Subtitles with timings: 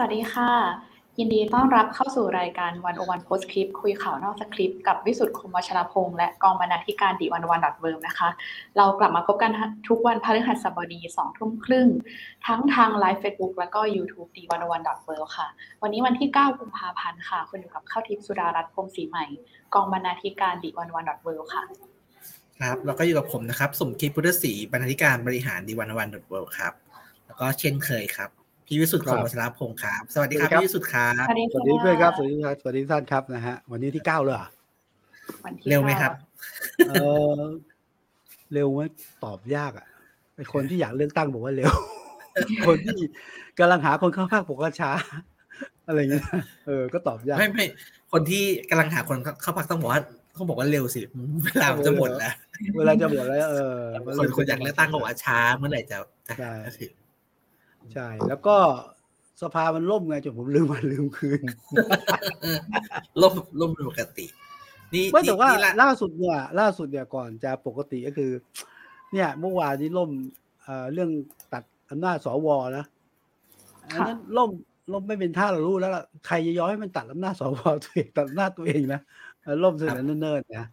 [0.00, 0.50] สวัสดีค่ะ
[1.18, 8.28] ยินดีต้อนรับเข้าสู่รายการ One O One Postscript คุยข่าวนอกสคริปต์กับวิสุทธ์คมวัชรพงษ์และกองบรรณาธิการ The One O One dot world นะคะ
[8.76, 9.50] เรากลับมาพบกัน
[9.88, 11.88] ทุกวันพฤหัสบดีสองทุ่มครึ่ง
[12.46, 15.48] ทั้งทาง live Facebook แล้วก็ YouTube The One O One dot world ค่ะ
[15.82, 19.24] วันนี้วันที่ 9 กุมภาพันธ์ค่ะ คุณอยู่กับข้าวทิพย์สุดารัตน์พรมศรีใหม่
[19.74, 21.62] กองบรรณาธิการ The One O One dot world ค่ะ
[22.60, 26.72] ครับแล้วก็อยู่กับผมนะครับสมคิดพุทธศรีบรรณาธิการบริหาร The One O One dot world ครับ
[27.26, 28.30] แล้วก็เช่นเคยครับ
[28.68, 34.46] พี่วิสุทธิ์คมวัชรพงศ์ครับสวัสดีครับพี่วิสุทธิ์ครับสวัสดีสวัสดีเพื่อนครับสวัสดีครับสวัสดีท่านครับนะฮะวันนี้ที่เก้าเลยเหรอ
[35.44, 36.12] วันที่เร็วไหมครับ
[36.88, 36.92] เอ
[37.38, 37.40] อ
[38.52, 38.80] เร็วไหม
[39.24, 39.86] ตอบยากอะ
[40.36, 41.72] ไอคนที่อยากเลือกตั้งบอกว่าเร็ว
[42.66, 42.98] คนที่
[43.58, 44.90] กำลังหาคนเข้าภาคบอกว่าช้า
[45.86, 46.24] อะไรเงี้ย
[46.66, 47.66] เออก็ตอบยากไม่ไม่
[48.12, 50.02] คนที่กำลังหาคนเข้าพักต้องบอกว่า
[50.36, 51.00] ต้องบอกว่าเร็วสิ
[51.44, 52.34] เวลามันจะหมดแล้ว
[52.76, 53.80] เวลาจะหมดแล้วเออ
[54.18, 56.92] คนคนอยากเลือกตั้งก็บอกว่าช้าเมื่อไหร่จะจะใช่จะถึง
[57.94, 58.56] ใช่ แล้วก็
[59.42, 61.42] สภามันล่มไงจนผมลืมวันลืมคืน
[63.22, 64.26] ล่มล่มเป็นปกติ
[64.94, 68.30] นี่ไม่แต่ว่านี่ละล่าสุดเนี่ย ล่าสุดเนี่ยก่อนจะปกติก็คือ
[69.12, 70.10] เนี่ยเมื่อวานนี้ล่ม
[70.62, 71.10] เอ่อเรื่อง
[71.52, 72.84] ตัดอำนาจสวนะ
[73.92, 74.50] อันนั้นล่ม
[74.92, 79.00] ล่มไม่เป็นท่าเรารู้แล้วล่ะใครจะย้อยให้มันตัดอำนาจสวตัวเองตัดอำนาจตัวเองนะ
[79.42, 80.66] เออล่มเสนอเนิ่นๆนะ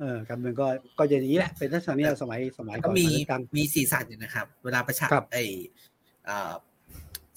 [0.00, 0.66] เออการเมืองก็
[0.98, 5.93] ก็อย่างนี้แหละเป็นลักษณะเนี้ยสมัยสมัยก็ก่อนมีเลือกตั้งมีสีสันอยู่นะครับ เวลาประชาครับไอเอ่อ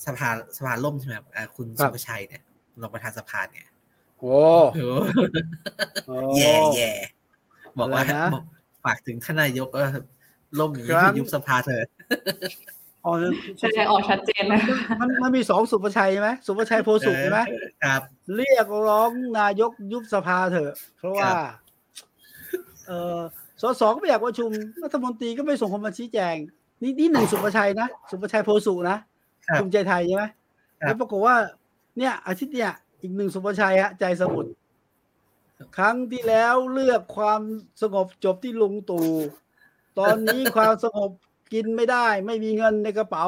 [0.06, 2.44] สภาสภาล่มใช่ไหมครับอ่าคุณครัสุบภชัยเนี่ย
[2.82, 3.68] รองประธานสภาเนี่ย
[4.20, 4.36] โอ้
[4.76, 4.90] โอ้
[6.08, 6.92] โอ้แย่แย่
[7.80, 8.44] บอกว่าอะไรนะบอก
[8.86, 9.86] ฝากถึงท่านนายกว่า
[10.60, 11.88] ล่มอย่างนี้ครับคือยุบสภาเถอะ
[13.06, 13.12] อ๋อ
[13.60, 14.62] แสดงออกชัดเจนเลย
[15.00, 17.40] มันมันมีสองสุภชัยใช่ไหมสุภชัยโพสุใช่ไหม
[17.84, 18.02] ครับ
[18.36, 21.38] เรียกร้องนายกยุบสภาเถอะ เพราะว่าครับ
[22.88, 23.20] เออ
[23.62, 24.50] สสก็ไม่อยากประชุม
[24.84, 26.36] รัฐมนตรีก็ไม่ส่งคนมาชี้แจง
[26.82, 28.98] นี่นี่หนึ่งสุภชัยนะ สุภชัยโพสุนะ
[29.48, 30.26] ครับภูมิใจไทยใช่ไหม
[30.82, 31.36] ครับแล้วปรากฏว่า
[31.98, 34.52] เนี่ย อาทิตย์เนี่ย อีกหนึ่งสุภชัยฮะใจสมุทร
[35.78, 37.42] ครั้งที่แล้วเลือกความ
[37.82, 39.08] สงบจบที่ลุงตู่
[40.00, 41.12] ตอนนี้ความสงบ
[41.54, 43.26] กินไม่ได้ ไม่มีเงินในกระเป๋า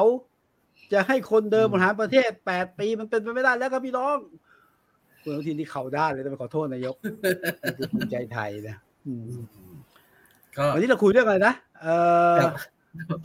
[0.92, 4.16] จะให้คนเดิมบริหารประเทศแปดปีมันเป็นไปไม่ได้แล้วครับพี่น้อง
[5.22, 8.76] คุณอนุทินที่เข่าด้านเลยต้องไปขอโทษนายกนี่คือภูมิใจไทยนะ
[9.06, 9.38] อืม
[10.56, 11.88] ก็วันนี้เราคุยเรื่องอะไรนะเอ
[12.34, 12.50] อครั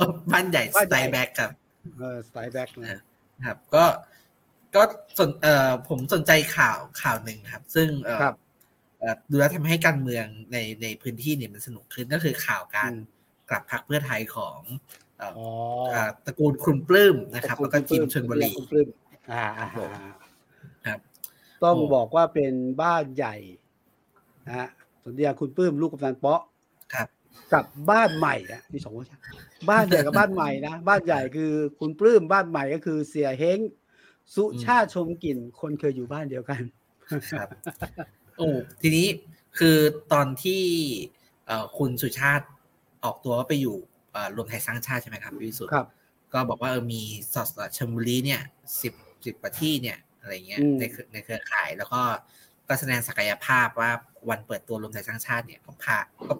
[0.09, 1.51] บบ้านใหญ่สบ้านใหไตญ่ล์แบ็กครับ
[1.99, 3.01] เออสไตล์แบ็กนะ
[3.45, 3.85] ครับ ก็
[4.75, 4.81] ก็
[5.17, 8.35] สนเอ่อผมสนใจข่าวข่าวหนึ่งครับ ซึ่งเอ่อครับ
[8.99, 13.13] เอ่อดูแล้วทำให้การเมืองในในพื้นที่เนี่ยมันสนุกขึ้นก็คือข่าวการอืม
[13.49, 14.59] กลับพรรคเพื่อไทยของ
[15.17, 15.47] เอ่ออ๋อ
[15.93, 18.87] อ่าตระกูลคุณปลื้มนะครับแล้วก็ทีมชนบุรีคุณปลื้ม
[19.31, 20.11] อ่าอ่าอ่า
[20.87, 20.99] ครับ
[21.63, 23.35] ต้องโอ้บอกว่าเป็นบ้านใหญ่
[24.47, 24.67] นะฮะ
[25.03, 26.41] สนธิยาคุณปลื้มลูกกำนันเปาะ
[26.93, 27.07] ครับ
[27.53, 29.19] กับบ้านใหม่นะมีสองเวอร์ชัน
[29.69, 33.59] บ้านใหญ่กับบ้านใหม่นะ บ้านใหญ่คือคุณปลื้มบ้านใหม่ก็คือเสียเฮง
[34.35, 36.61] สุชาติชมกลิ่น คนเคยอยู่บ้านเดียวกัน
[37.39, 37.49] ครับ
[38.38, 38.47] โอ้
[38.81, 39.07] ทีนี้
[39.57, 39.77] คือ
[40.13, 40.61] ตอนที่
[41.47, 42.45] เอ่อคุณสุชาติ
[43.03, 43.77] ออกตัวว่าไปอยู่
[44.11, 45.87] เอ่อรวมไทยสร้างชาติใช่ไหมครับพี่วิสุทธิ์ครับ
[46.33, 47.01] ก็บอกว่าเออมี
[47.33, 48.41] สสชลบุรีเนี่ย
[48.81, 48.93] สิบ
[49.25, 52.01] สิบกว่าที่เนี่ยอะไรเงี้ยอืมในเครือในเครือข่ายแล้วก็
[52.67, 53.91] ก็แสดงศักยภาพว่า
[54.29, 56.33] วันเปิดตัวรวมไทยสร้างชาติเนี่ยก็พาก็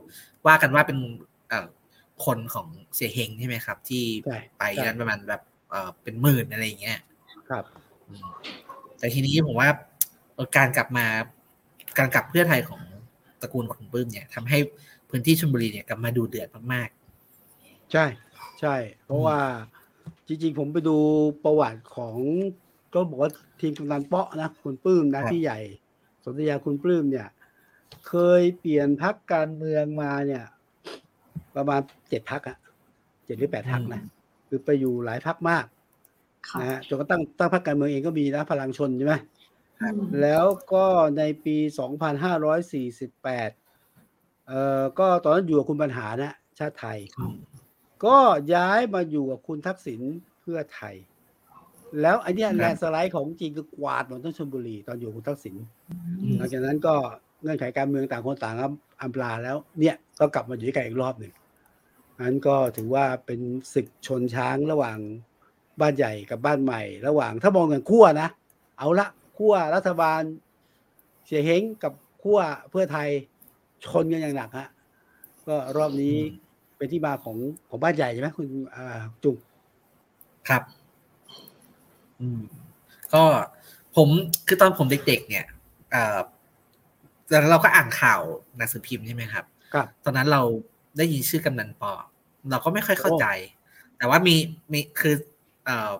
[0.47, 0.97] ว่ากันว่าเป็น
[1.50, 1.68] เอ่อ
[2.26, 7.00] คนของเสียเฮงใช่ไหมครับ ที่ใช่ไปใช่กันประมาณแบบเออเป็นหมื่นอะไรอย่างเงี้ย
[7.50, 7.64] ครับ
[8.08, 8.28] อืม
[9.00, 9.70] แต่ทีนี้ผมว่า
[10.34, 11.06] เอ่อการกลับมา
[11.98, 12.81] การกลับเพื่อไทยของ
[13.42, 14.58] ตระกูลคุณปลื้มเนี่ยทำให้
[15.09, 16.90] พื้นที่ชลบุรีเนี่ยกลับมาดูเดือดมาก
[17.92, 18.06] ใช่
[18.59, 19.40] ใช่ เพราะว่า
[20.28, 20.97] จริงๆ ผมไปดู
[21.44, 22.18] ประวัติของ
[22.94, 25.59] ก็บอกว่าทีมกำนันเปาะนะคุณปลื้มนะพี่ใหญ่
[26.24, 27.28] สนธยาคุณปลื้มเนี่ย
[28.08, 30.44] เคยเปลี่ยนพักการเมืองมาเนี่ย
[31.56, 32.57] ประมาณเจ็ดพักอะ
[33.25, 34.01] เจ็ดหรือแปดพักนะ
[34.47, 35.66] คือไปอยู่หลายพักมาก
[36.50, 39.16] ค่ะนะฮะจนกระทั่งตั้งพรรคการเมืองเองก็มีนะพลังชนใช่ไหม
[39.81, 40.85] อืมแล้วก็
[41.18, 41.57] ในปี
[42.81, 47.35] 2548เอ่อก็ตอนนั้นอยู่กับคุณบรรหารนะ ชาติไทยๆอืม
[48.05, 48.17] ก็
[48.53, 50.02] ย้ายมาอยู่กับคุณทักษิณ
[50.41, 50.96] เพื่อไทย
[52.02, 55.55] แล้วไอเนี้ยครับแลนด์สไลด์ของจริงคือกวาดหมดทั้งชลบุรีตอนอยู่กับคุณทักษิณ
[55.90, 56.96] อืมหลังจากนั้นก็
[57.46, 58.56] เงื่อนไขการเมืองต่างคนต่าง
[59.02, 61.34] อำลาแล้ว เนี่ยก็กลับมาอยู่ด้วยกันอีกรอบหนึ่ง
[62.22, 63.40] นั้นก็ถือว่าเป็น
[63.74, 64.97] ศึกชนช้างระหว่าง
[65.82, 68.30] บ้านใหญ่กับบ้านใหม่ ระหว่างถ้ามองกันขั้วนะ
[68.78, 69.08] เอาละ
[69.38, 70.22] ขั้วรัฐบาล
[71.26, 71.94] เสียเฮงกับ
[72.24, 72.40] ขั้ว
[72.70, 73.09] เพื่อไทย
[73.86, 74.68] ชนกันอย่างหนักฮะ
[75.48, 76.16] ก็รอบนี้
[76.78, 77.38] เป็นที่มาของ
[77.70, 78.48] ของบ้านใหญ่ใช่ไหมคุณ
[79.24, 79.36] จุง
[80.50, 80.64] ครับ
[82.20, 82.41] อืม
[83.14, 83.24] ก็
[83.96, 84.09] ผม
[84.48, 85.46] คือตอนผมเด็ก ๆ เนี่ย
[85.94, 86.18] อ่อ
[87.30, 88.22] แต่เราก็อ่านข่าว
[88.58, 90.42] หนังสือพิมพ์ใช่ไหมครับครับตอนนั้นเรา
[90.98, 91.92] ได้ยินชื่อกำนันปอ
[92.52, 93.26] เราก็ไม่ค่อยเข้าใจ
[93.98, 94.36] แต่ว่ามี
[94.72, 95.16] มีคือ
[95.66, 95.92] เอ่อ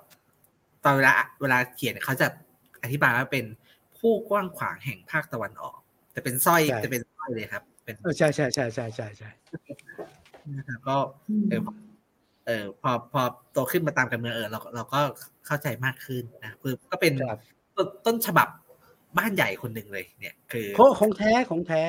[0.83, 2.27] ตอนเวลาเวลาเขียนเขาจะ
[2.83, 3.45] อธิบายว่าเป็น
[4.00, 5.77] ผู้กว้างขวางแห่งภาคตะวันออก
[6.16, 9.30] จะเป็นสร้อยใช่จะเป็นสร้อยเลยครับ เป็นเออใช่ใช่ใช่ใช่ใช่ใช่
[10.57, 10.98] นะครับก็
[11.50, 11.62] เออ
[12.45, 15.00] เออพอพอโตขึ้นมาตามกันเมืองเออเราเราก็
[15.45, 17.39] เข้าใจมากขึ้นนะคือก็เป็นครับ
[17.75, 18.48] ต้นต้นฉบับ
[19.17, 21.81] บ้านใหญ่คนหนึ่งเลยเนี่ย คือของของแท้ของแท้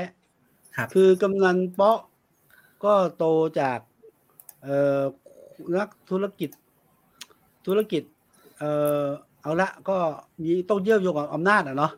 [0.77, 1.99] ครับ คือกำนันเปาะ
[2.85, 3.25] ก็โต
[3.61, 3.79] จาก
[4.63, 5.01] เอ่อ
[5.77, 6.51] นักธุรกิจ
[7.67, 8.03] ธุรกิจ
[8.59, 8.71] เอ่
[9.03, 9.05] อ
[9.43, 9.97] เอาละก็
[10.43, 11.93] มีต้องเยี่ยมโยงกับอำนาจอะเนาะ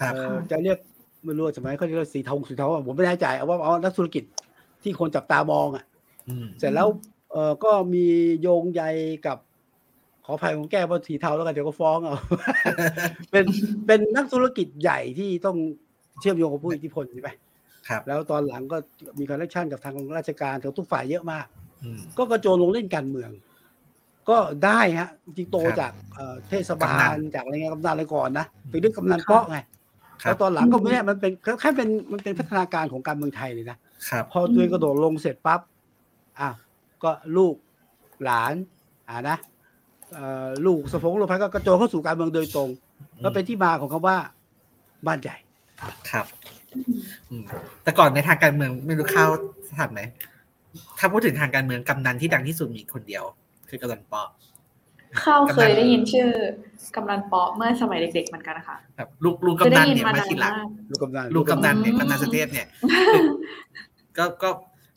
[0.00, 0.78] ครับเอ่อจะเรียก
[1.24, 4.24] ไม่รู้ว่าสมัยเขาเรียกว่าสีทองสีเทาอะผมไม่แน่ใจเอาว่าเอานักธุรกิจ
[4.82, 5.84] ที่คนจับตามองอะ
[6.28, 6.88] อืมเสร็จแล้ว
[7.32, 8.06] เออก็มี
[8.42, 8.82] โยงใย
[9.26, 9.38] กับ
[10.26, 12.16] ขออภัยผมแก้ว่าสีเทาแล้วกันเดี๋ยวก็ฟ้องเอา
[13.30, 13.44] เป็น
[13.86, 15.56] เป็นนักธุรกิจใหญ่ที่ต้อง
[16.20, 17.30] เชื่อมโยงกับผู้อิทธิพลใช่ไหม
[17.88, 18.76] ครับ แล้วตอนหลังก็
[19.18, 21.46] มีคอนเนคชันกับทางราชการกับทุกฝ่ายเยอะมาก
[21.82, 23.30] อืมก็กระโจนลงเล่นการเมือง
[24.28, 29.58] ก็ได้ฮะจริงๆโตครับจากเอ่อเทศบากำนัลนจากอะไรเงี้ยกำนันอะไรก่อนนะเป็นเรื่องกำนันเปาะไง
[30.22, 33.78] ครัแล้บวตอนหลังก็ไม่ได้มันเป็นแค่เป็นมันเป็นพัฒนาการของการเมืองไทยเลยนะ
[34.10, 35.60] ครับพอตัวเองกระโดดลงเสร็จปั๊บ
[36.40, 36.54] อ้าว
[37.02, 37.54] ก็ลูก
[38.24, 38.54] หลาน
[39.08, 39.55] อ่านะเอ่อ
[40.66, 42.68] ลูกสะพงลูกพันก็กระโจนเข้าสู่การเมืองโดยตรง
[43.24, 44.16] ก็เป็นที่มาของคำว่า
[45.06, 45.36] บ้านใหญ่
[46.10, 46.26] ครับ
[47.30, 47.44] อืม
[47.82, 49.26] แต่ก่อนในทางการเมืองไม่รู้เข้า
[49.78, 50.00] ทันไหม
[50.98, 53.24] ถ้าพูดถึงทางการเมืองกำนันที่ดังที่สุดมีคนเดียว
[53.68, 54.22] คือกำนันปอ
[55.22, 56.28] เข้าเคยได้ยินชื่อ
[56.96, 62.66] กำนันเปาะเมื่อสมัยเด็กๆเหมือนกันนะคะครับลูกลุงเคยกำได้นันยินเนี่ยมามานาทีนหลังมากลูกกำนันลูกกำนันเนี่ยอืมกำนันสุเทพเนี่ย
[63.14, 63.22] คือ
[64.18, 64.48] ก็ก็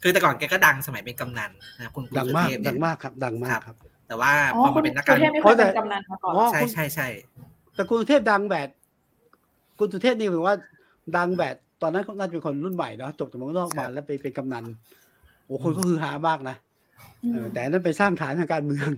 [0.01, 3.75] คือแต่ก่อนแกก็ดังสมัยเป็นกำนันนะครับคุณดังมากสุเทพเนี่ดัยงมากครับ ดังมากครับ
[4.09, 7.07] แต่ว่าอ๋อพอคุมาณเป็นนักคุการณเทพไม่เคเพราะยแต่เป็นกำนันมาก่อนอ๋อใช่ใช่ใช่
[7.75, 8.67] แต่คุณสุเทพดังแบบ
[9.79, 10.55] คุณสุเทพนี่ถือว่า
[11.17, 14.65] ดังแบบตอนนั้นเขาน่าจะเป็นคนรุ่นใหม่เนาะจบจากเมืองนอกมาแล้วไปเป็นกำนัน
[15.45, 16.55] โอ้คนก็คือฮามากนะ
[17.31, 18.89] เออแต่อันนั้นไปสร้างฐานทางการเมือง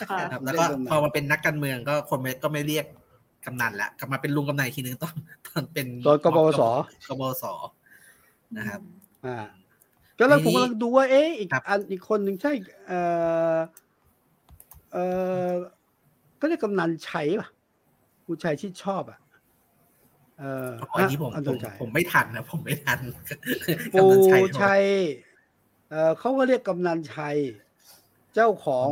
[0.00, 2.86] ค่ะครับแล้วก็พอมาเป็นนักการเมืองก็คนไม่ก็ไม่เรียก
[3.46, 5.14] กำนันละกลับมาเป็นลุงกำนันอีกทีนึงตอน
[5.46, 6.62] ตอนเป็นตอนกบวส
[7.08, 7.44] กบวส
[8.56, 8.80] นะครับ
[9.26, 9.36] อ่า
[10.18, 12.52] ก็แล้วทีผมนี้กำลังดูว่าเอ๊ะอีกครับอันอีกคนหนึ่งใช่
[12.86, 13.00] เอ่
[13.52, 13.54] อ
[14.92, 15.04] เอ่
[15.48, 15.50] อ
[16.40, 17.48] ก็เรียกกำนันชัยป่ะ
[18.26, 19.18] คุณชัยที่ชอบอะ
[20.38, 22.98] เอ่ออันนี้ผมอันผตมชัยผมไม่ทันนะผมไม่ทัน
[23.92, 24.82] ปูกำนันชัยชัย
[25.90, 27.36] เอ่อเขาก็เรียกกำนันชัย
[28.34, 28.90] เจ้าของ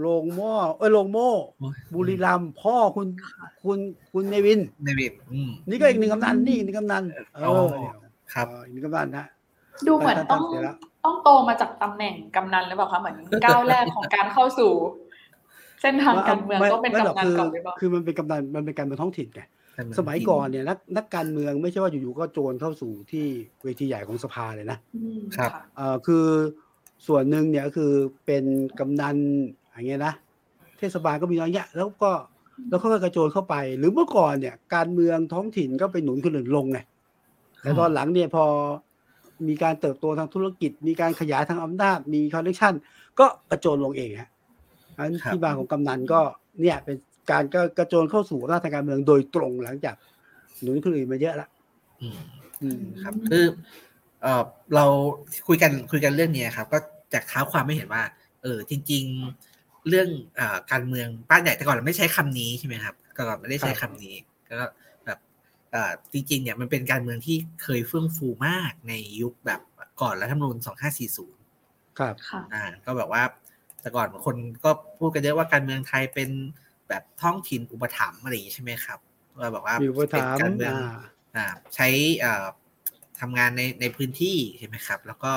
[0.00, 3.06] โรงหม้อเอ้ยโรงโม่โอ้ยบุรีรัมย์พ่อคุณ
[3.64, 3.78] คุณ
[4.12, 7.02] คุณเนวินในเว็บอืมนี่ก็อีกหนึ่งกำนันนี่อีกหนึ่งกำนัน
[7.34, 7.84] เออ๋ออ
[8.34, 9.26] ครับเอออีกหนึ่งกำนันนะ
[9.86, 14.72] ดูเหมือนต้องเสียแล้วต้องโตมาจากตำแหน่งกำนันหรือเปล่าคะเหมือนก้าวแรกของการเข้าสู่
[15.82, 19.42] เส้นทางการเมืองต้องเป็นไม่หรอกกำนันคือก่อนหรือเปล่าคือมันเป็นกำนันมันเป็นการเมืองท้องถิ่นไง
[19.98, 23.26] สมัยก่อนเนี่ยนักนักการเมืองไม่ใช่ว่าอยู่ๆก็โจรเข้าสู่ที่
[23.64, 26.26] เวทีใหญ่ของสภาเลยนะอืมครับะเอ่อคือ
[27.06, 27.92] ส่วนหนึ่งเนี่ยก็คือ
[28.26, 28.44] เป็น
[28.78, 29.16] กำนัน
[29.72, 30.14] อย่างเงี้ยนะ
[30.78, 32.10] เทศบาลก็มีน้อยแยะแล้วก็
[32.68, 36.78] แล้วเขาก็กระโจนเข้าไป หรือเมื่อก่อนเนี่ยการเมืองท้องถิ่นก็ไปหนุนคนอื่นลงไง
[37.60, 38.44] แต่ตอนหลังเนี่ยพอ
[39.48, 42.74] มีการเติบโตทางธุรกิจ มีการขยายทางอำนาจมีคอนเนคชั่น
[43.18, 44.30] ก็กระโจนลงเองฮะ
[44.98, 46.20] อันครับที่มาของกำนันก็
[46.60, 46.96] เนี่ยเป็น
[47.30, 49.94] การก็กระโจนเข้าสู่อำนาจทางการเมืองโดยตรงหลังจาก
[50.60, 51.48] หนุนคนอื่นมาเยอะละ
[52.00, 52.18] อืม
[52.62, 53.44] อืมครับคือ
[54.22, 54.42] เออ
[54.74, 54.84] เรา
[55.48, 56.78] คุยกันคุยกันเรื่องเนี้ยครับ ก็
[57.12, 58.02] จากเท้าความไม่เห็นว่า
[58.42, 59.04] เออจริง
[59.44, 64.14] ๆ เรื่องอ่าการเมืองบ้านใหญ่แต่ก่อนเราไม่ใช้คำนี้ใช่ไหมครับแต่ก่อนไม่ได้ใช้คำนี้
[64.48, 64.54] ก็
[65.06, 65.18] แบบ
[65.74, 69.60] อ่าจริงๆเนี่ยมันเป็นการเมืองที่เคยเฟื่องฟูมากในยุคแบบ
[70.00, 70.56] ก่อนรัฐธรรมนูญ
[71.32, 73.22] 2540 ครับค่ะอ่าก็แบบว่า
[73.82, 76.30] แต่ก่อนคนก็พูดกันเยอะว่าการเมืองไทยเป็น
[76.88, 78.98] แบบท้องถิ่นอุปถัมภ์อะไรอย่างนี้ใช่ไหมครับ
[79.38, 80.92] ว่าแบบว่ามีอุปเป็นถัมการภ์เมืองอ่า
[81.36, 81.88] อ่าใช้
[82.24, 82.46] อ่า
[83.20, 85.32] ทำงานในในพื้นที่ใช่ไหมครับ แล้วก็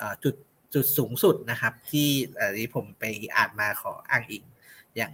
[0.00, 0.34] อ่าจุด
[0.74, 3.04] จุดสูงสุดนะครับ ที่อันนี้ผมไป
[3.36, 4.44] อ่านมาขออ้างอิง
[4.96, 5.12] อย่าง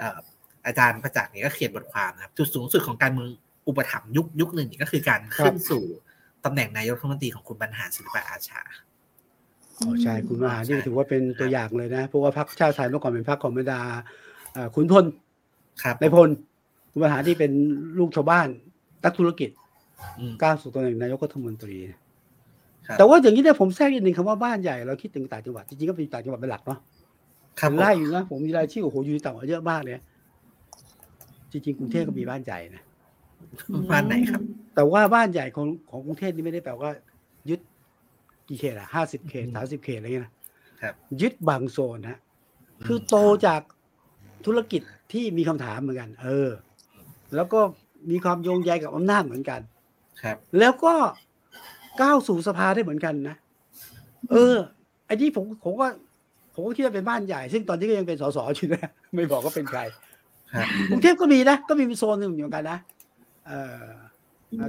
[0.00, 0.18] อ่า
[0.66, 3.28] อาจารย์ประจักษ์เนี่ยก็เขียนบทความนะครับ จุดสูงสุดของการเมือง
[3.68, 5.84] อุปถัมภ์ยุคยุคหนึ่งก็คือการขึ้นสู่
[6.44, 8.62] ตำแหน่งนายกรัฐมนตรีของคุณบรรหารศิลปะอาชา
[9.80, 13.80] อ๋อใช่คุณมหานี่ใช่ถือว่าเป็นตัวอย่างเลยนะ เพราะว่าพรรคชาติไทยเมื่อก่อนเป็นพรรคของบรรดา
[14.52, 15.04] เอ่อขุนพล
[15.82, 16.28] ครับนายพล
[16.92, 17.52] คุณมหาที่เป็น
[17.98, 18.48] ลูกชาวบ้าน
[19.04, 19.50] นักธุรกิจ
[20.18, 21.76] อืมก้าวสู่ตำแหน่งนายกรัฐมนตรี
[22.86, 26.78] ครับแต่ว่าอย่างนี้เนี่ยผมแทรกอีกหนึ่งคำว่าบ้านใหญ่เราคิดถึงต่างจังหวัดจริงๆก็เป็นต่างจังหวัดเป็นหลักเนาะ
[27.60, 29.94] ครับผมไล่อยู่นะผมมีรายชื่อโอ้โหอยู่ต่างจังหวัดเยอะมากเลย
[31.52, 32.82] จริงๆกรุงเทพก็มีบ้านใหญ่นะ
[33.90, 34.40] บ้านไหนครับ
[34.74, 36.90] แต่ว่าบ้านใหญ่ของของกรุงเทพนี่ไม่ได้แปลว่า
[37.50, 37.60] ยึด
[38.48, 40.32] กี่เขตอะห้าสิบเขตอืมสามสิบเขตอะไรเงี้ยนะ
[40.82, 42.18] ครับยึดบางโซนฮะ
[42.86, 43.60] คือโตจาก
[44.46, 44.82] ธุรกิจ
[45.12, 46.50] ที่มีคำถามเหมือนกัน เออ
[47.34, 47.60] แล้วก็
[48.10, 49.60] มีความโยงใยกับอำนาจเหมือนกัน
[50.22, 50.94] ครับ แล้วก็
[52.02, 53.36] ก้าวสู่สภาได้เหมือนกันนะ
[54.30, 54.56] เออ
[55.06, 55.86] ไอ้ที่ผมผมก็
[56.54, 59.80] ผมก็คิดว่าเป็นบ้านใหญ่ ซึ่งตอนนี้ก็ยังเป็นสสอยู่นะไม่บอกว่าเป็นใคร
[60.54, 62.78] ครับกรุงเทพก็มีนะ ก็มีโซนหนึ่งเหมือนกันนะ
[63.46, 63.86] เอ่อ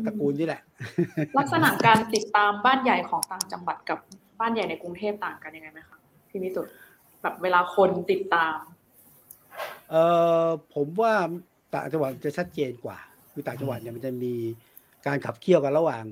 [0.05, 0.61] ตระกูลนี่แหละ
[1.37, 3.99] ลักษณะการติดตามบ้านใหญ่ของต่างจังหวัดกับ
[4.39, 5.97] บ้านใหญ่ในกรุงเทพต่างกันยังไงไหมคะ
[6.29, 6.73] พี่วิสุทธ์
[7.21, 8.55] แบบเวลาคนติดตาม
[9.89, 9.95] เอ
[10.45, 11.13] อผมว่า
[11.73, 12.97] ต่างจังหวัดจะชัดเจนกว่า
[13.31, 14.33] คือต่างจังหวัดเนี่ยมันจะมี
[15.07, 16.03] การขับเคี่ยวกันระหว่าง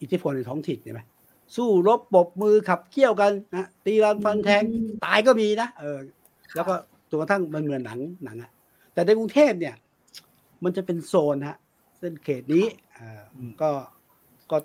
[0.00, 1.00] อิทธิพลในท้องถิ่นใช่ไหม
[1.56, 5.98] สู้รบปรบมือขับเคี่ยวกันนะตีรันฟันแทงอืมตายก็มีนะเออ
[6.54, 6.74] แล้วก็
[7.10, 8.50] จนกระทั่งมันเหมือนหนังหนังอะ
[8.94, 9.74] แต่ในกรุงเทพเนี่ย
[10.64, 11.56] มันจะเป็นโซนฮะ
[12.00, 12.64] เส้นเขตนี้
[13.00, 13.22] อ่า
[13.62, 13.70] ก็
[14.50, 14.56] ก็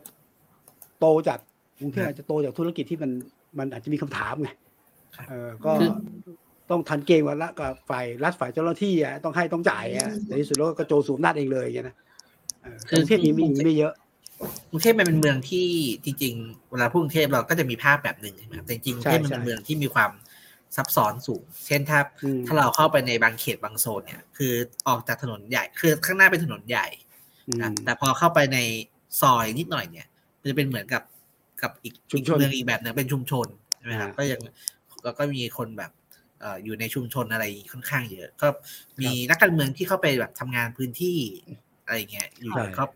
[1.00, 1.40] โตจาก
[1.80, 3.12] กรุงเทพอาจจะโตจากธุรกิจที่มัน
[3.60, 4.50] มันอาจจะมีคำถามไง
[5.16, 5.90] ครับเออก็คือ
[6.70, 11.96] ต้องทันเกมกันละกับฝ่ายรัฐฝ่ายเจ้าหน้าที่อะต้องให้ต้องจ่ายอะในที่สุดแล้วก็กระโจนสูบนาจเองเลยอย่างเงี้ยนะ
[12.64, 13.94] เออกรุงเทพมีมีไม่เยอะ
[14.70, 15.68] กรุงเทพมันเป็นเมืองที่
[16.06, 20.12] จริงๆเวลาพูดกรุงเทพเราก็จะมีภาพแบบหนึ่งใช่ไหมครับแต่จริงๆกรุงเทพมันเป็นเมืองที่มีความ
[20.76, 24.54] ซับซ้อนสูง เช่นถ้าอืมถ้าเราเข้าไปในบางเขตบางโซนเนี่ย คือ
[24.88, 27.05] ออกจากถนนใหญ่ คือข้างหน้าเป็นถนนใหญ่อืมนะ
[27.86, 28.58] แต่พอเข้าไปใน
[29.22, 30.08] ซอยนิดหน่อยเนี่ย
[30.40, 31.04] มันจะเป็นเหมือนกับ
[31.62, 33.48] กับอีกชุมชนอีกเมืองอีกแบบหนึงเป็นชุมชน
[33.78, 34.40] ใช่ไหมครับอ่าก็ยัง
[35.04, 35.92] แล้วก็มีคนแบบ
[36.42, 38.48] เอ่ออยู่ในชุมชนอะไรค่อนข้างเยอะ ก็
[39.02, 41.18] มีนักการเมืองที่เข้าไปแบบทำงานพื้นที่
[41.86, 42.90] อะไรอย่างเงี้ยอยู่ใช่ครับ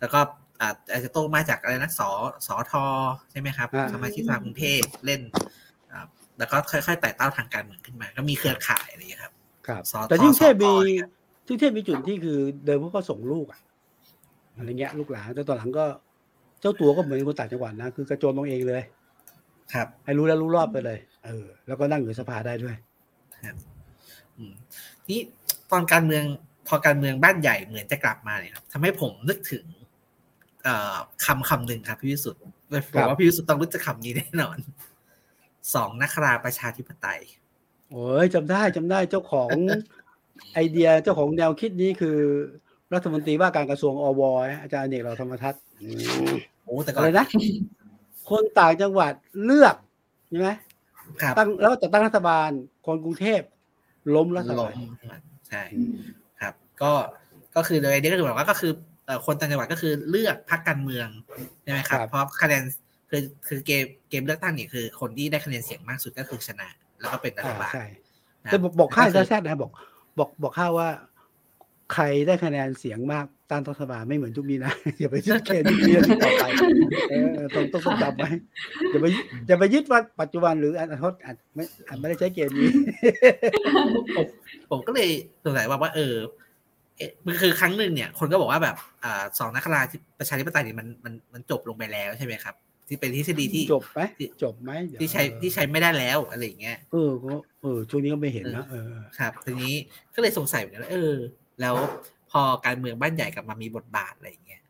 [0.00, 0.20] แล้วก็
[0.60, 2.10] อ่าอาจจะโตมาจากอะไรนะสอ
[2.46, 2.84] สอทอ
[3.30, 5.20] ใช่ไหมครับอ่าสมาชิกสภากรุงเทพเล่น
[5.92, 6.06] อ่า
[6.38, 9.32] แล้วก็ค่อยๆไต่เต้าทางการเมืองขึ้นมา ก็มีเครือข่ายอะไรอย่างเงี้ยครับ
[9.66, 11.10] ครับสอแต่ที่กรุงเทพมีสออะไรเงี้ย
[11.46, 13.60] ที่กรุงเทพมีจุดที่คือเดิมเขาก็ส่งลูกอะ
[14.56, 15.84] อะไรเงี้ยลูกหลานแต่ตอนหลังก็
[16.60, 18.82] เจ้าตัวก็เหมือนคนต่างจังหวัดนะคือกระโจนลงเองเลย
[19.74, 22.76] ครับให้รู้แล้วรู้รอบไปเลยเออแล้วก็นั่งอยู่ในสภาได้ด้วย
[24.36, 24.54] อืม
[25.08, 25.20] นี่
[25.70, 26.24] ตอนการเมือง
[26.68, 29.64] พอการเมืองบ้านใหญ่เหมือนจะกลับมาเนี่ยครับทำให้ผมนึกถึง
[30.64, 32.40] เอ่อคำคำหนึ่งครับพี่วิสุทธ์
[32.94, 34.58] ผมว่าพี่วิสุทธ์ต้องรู้จักคำนี้แน่นอน
[35.74, 37.20] สองนักราประชาธิปไตย
[37.90, 39.50] โอ้ยจำได้จำได้เจ้าของ
[40.54, 42.18] ไอเดียเจ้าของแนวคิดนี้คือ
[42.94, 44.22] รัฐมนตรีว่าการกระทรวงอว
[44.62, 45.88] อาจารย์อเนกเราธรรมทัศน์อื
[46.32, 46.34] ม
[46.64, 47.26] โอ้แต่ก่อะอนไรนะ
[48.30, 49.12] คนต่างจังหวัด
[49.44, 49.76] เลือก
[50.28, 50.50] ใช่ไหม
[51.22, 52.50] ครับตั้งแล้วก็จัดตั้งรัฐบาล
[52.86, 53.40] คนกรุงเทพ
[54.14, 54.88] ล้มรัฐลบาลง
[55.48, 55.62] ใช่
[56.40, 56.92] ครับ ก็
[57.56, 58.72] ก็คือโดยนี้ก็คือแบบว่าก็คือ
[59.06, 61.08] เอ่อคนต่างจังหวัดก็คือเลือกพรรคการเมือง
[61.62, 62.62] ใช่ไหมครับครับ เพราะคะแนน
[63.10, 66.68] คือคือเกมเกมเลือกตั้งเนี่ยคือ คนที่ได้คะแนนเสียงมากสุดก็คือชนะ
[67.00, 67.84] แล้วก็เป็นรัฐอ่าบาลใช่
[68.44, 69.70] นะแต่บอกบอกข้าก็คือแท้ๆนะบอก
[70.18, 70.88] บอกบอกข้าว่า
[71.92, 76.44] ใครได้คะแนนเสียงมากต้านรัฐบาลไม่เหมือนทุกนี้นะอย่าไปยึดเกณฑ์ทุกนี้ต่อไป
[77.10, 77.14] เอ
[77.44, 78.30] อต้องต้องต้องจำไว้
[78.90, 79.06] อย่าไป
[79.48, 82.68] อย่าไปยึดว่าปัจจุบันหรืออนาคตอาจไม่อาจไม่ได้ใช้เกณฑ์นี้
[84.16, 84.26] ผม
[84.70, 85.08] ผมก็เลย
[85.44, 86.14] สงสัยว่าว่าเออ
[86.98, 92.54] เอ๊ะมันคือครั้งหนึ่งเนี่ย คนก็บอกว่าแบบอ่าสองนักราธิประชาธิปไตยเนี่ยมันมันมันจบลงไปแล้วใช่ไหมครับ
[92.88, 94.00] ที่เป็นทฤษฎีที่จบไหม
[94.42, 99.74] จบไหมเดี๋ยวที่ใช้ที่ใช้ไม่ได้แล้วอะไรอย่างเงี้ยเออก็เออช่วงนี้ก็ไม่เห็นนะเออครับทีนี้
[100.14, 101.14] ก็เลยสงสัยเหมือนกันว่าเออ
[101.60, 101.76] แล้ว
[102.30, 104.62] พอการเมืองบ้านใหญ่กลับมามีบทบาทอะไรอย่างเงี้ย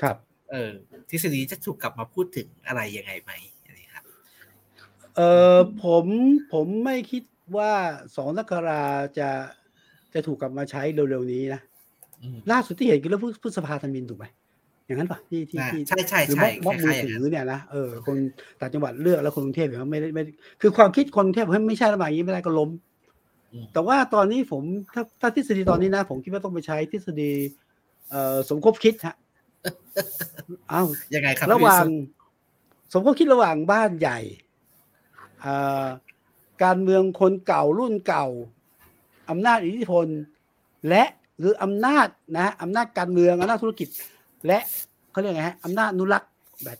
[0.00, 0.16] ครับ
[0.50, 0.72] เออ
[1.10, 3.32] ทฤษฎีจะถูกกลับมาพูดถึงอะไรยังไงไหม
[3.64, 4.04] อันนี้ครับ
[5.16, 5.20] เอ
[5.54, 6.04] อผม
[6.52, 7.22] ผมไม่คิด
[7.56, 7.72] ว่า
[8.16, 8.82] สองนักรา
[9.18, 9.28] จะ
[10.14, 11.60] จะถูกกลับมาใช้เร็วๆนี้นะ
[12.22, 14.26] อืมล่าสุดที่เห็นคือเรื่องพฤษภาธมินถูกไหม
[14.86, 18.16] อย่างนั้นป่ะที่ที่อ่าที่ใช่ใช่หรือใช่ม็อบม็อบคมือล้ายๆอย่างถืนั้นอเนี่ยนะเออคน
[18.60, 20.30] ต่างจังหวัดเลือกแล้วคนกรุงเทพเห็นว่าไม่ได้ไม่ได้
[20.60, 22.87] คือความคิดคนกรุงเทพเฮ้ยไม่ใช่ระบาดอย่างนี้ไม่ได้ก็ล้มอืม
[23.72, 24.62] แต่ว่าตอนนี้ผม
[24.94, 27.30] ถ้าถ้าทฤษฎีตอนนี้นะ ผมคิดว่าต้องไปใช้ทฤษฎี
[28.10, 29.16] เอ่อสมคบคิดฮะ
[30.70, 30.82] เอ้า
[31.14, 32.02] ยังไงครับระหว่างพี่วิสุทธิ์
[32.92, 34.18] สมคบคิดระหว่างบ้านใหญ่
[35.44, 35.86] อ่า
[36.64, 38.26] การเมืองคนเก่ารุ่นเก่า
[39.30, 40.06] อำนาจอิทธิพล
[40.88, 41.04] และ
[41.38, 43.88] หรืออำนาจนะอำนาจการเมืองอำนาจธุรกิจ
[44.46, 44.58] และ
[45.10, 46.30] เขาเรียกไงฮะอำนาจอนุรักษ์
[46.64, 46.78] แบบ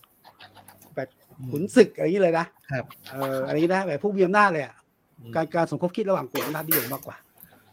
[0.95, 1.09] แบบ
[1.51, 4.78] ขุนศึกอะไรอย่างนี้เลยนะครับเอออะไรอย่างนี้นะแบบผู้มีอำนาจเลยอะอืม
[5.35, 7.17] การการสมคบคิดระหว่างกลุ่มอำนาจนิยมมากกว่า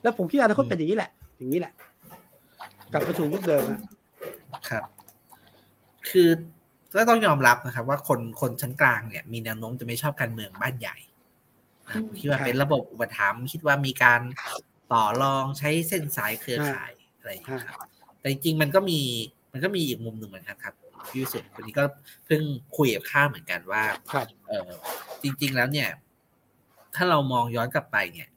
[0.04, 1.74] แล้วผมคิดว่าอนาคตเป็นอย่างนี้แหละ อย่างนี้แหละ
[2.92, 3.80] กลับไปสู่ยุคเดิมอะ
[4.70, 4.84] ครับ
[6.10, 6.30] คือ
[6.96, 10.98] ก็ต้องยอมรับนะครับ ว่าคนคนชั้นกลางเนี่ย มีแนวโน้มจะไม่ชอบการเมืองบ้านใหญ่
[11.88, 14.22] นะคิดว่าเป็นระบบอุปถัมภ์คิดว่ามีการ
[14.94, 17.80] ต่อรองใช้เส้นสายเครือข่ายอะไรอย่างเงี้ยครับ
[18.20, 19.00] แต่จริงๆมันก็มี
[19.54, 20.74] มันก็มีอีกมุมหนึ่งเหมือนกันครับ
[21.10, 21.84] พี่วิสุทธิ์วันนี้ก็
[22.26, 22.42] เพิ่ง
[22.78, 23.84] คุยกับข้าวเหมือนกันว่า
[24.14, 24.70] ครับเออ
[25.24, 25.90] จริง ๆ แล้วเนี่ย
[26.96, 28.30] ถ้าเรามองย้อนกลับไปเนี่ย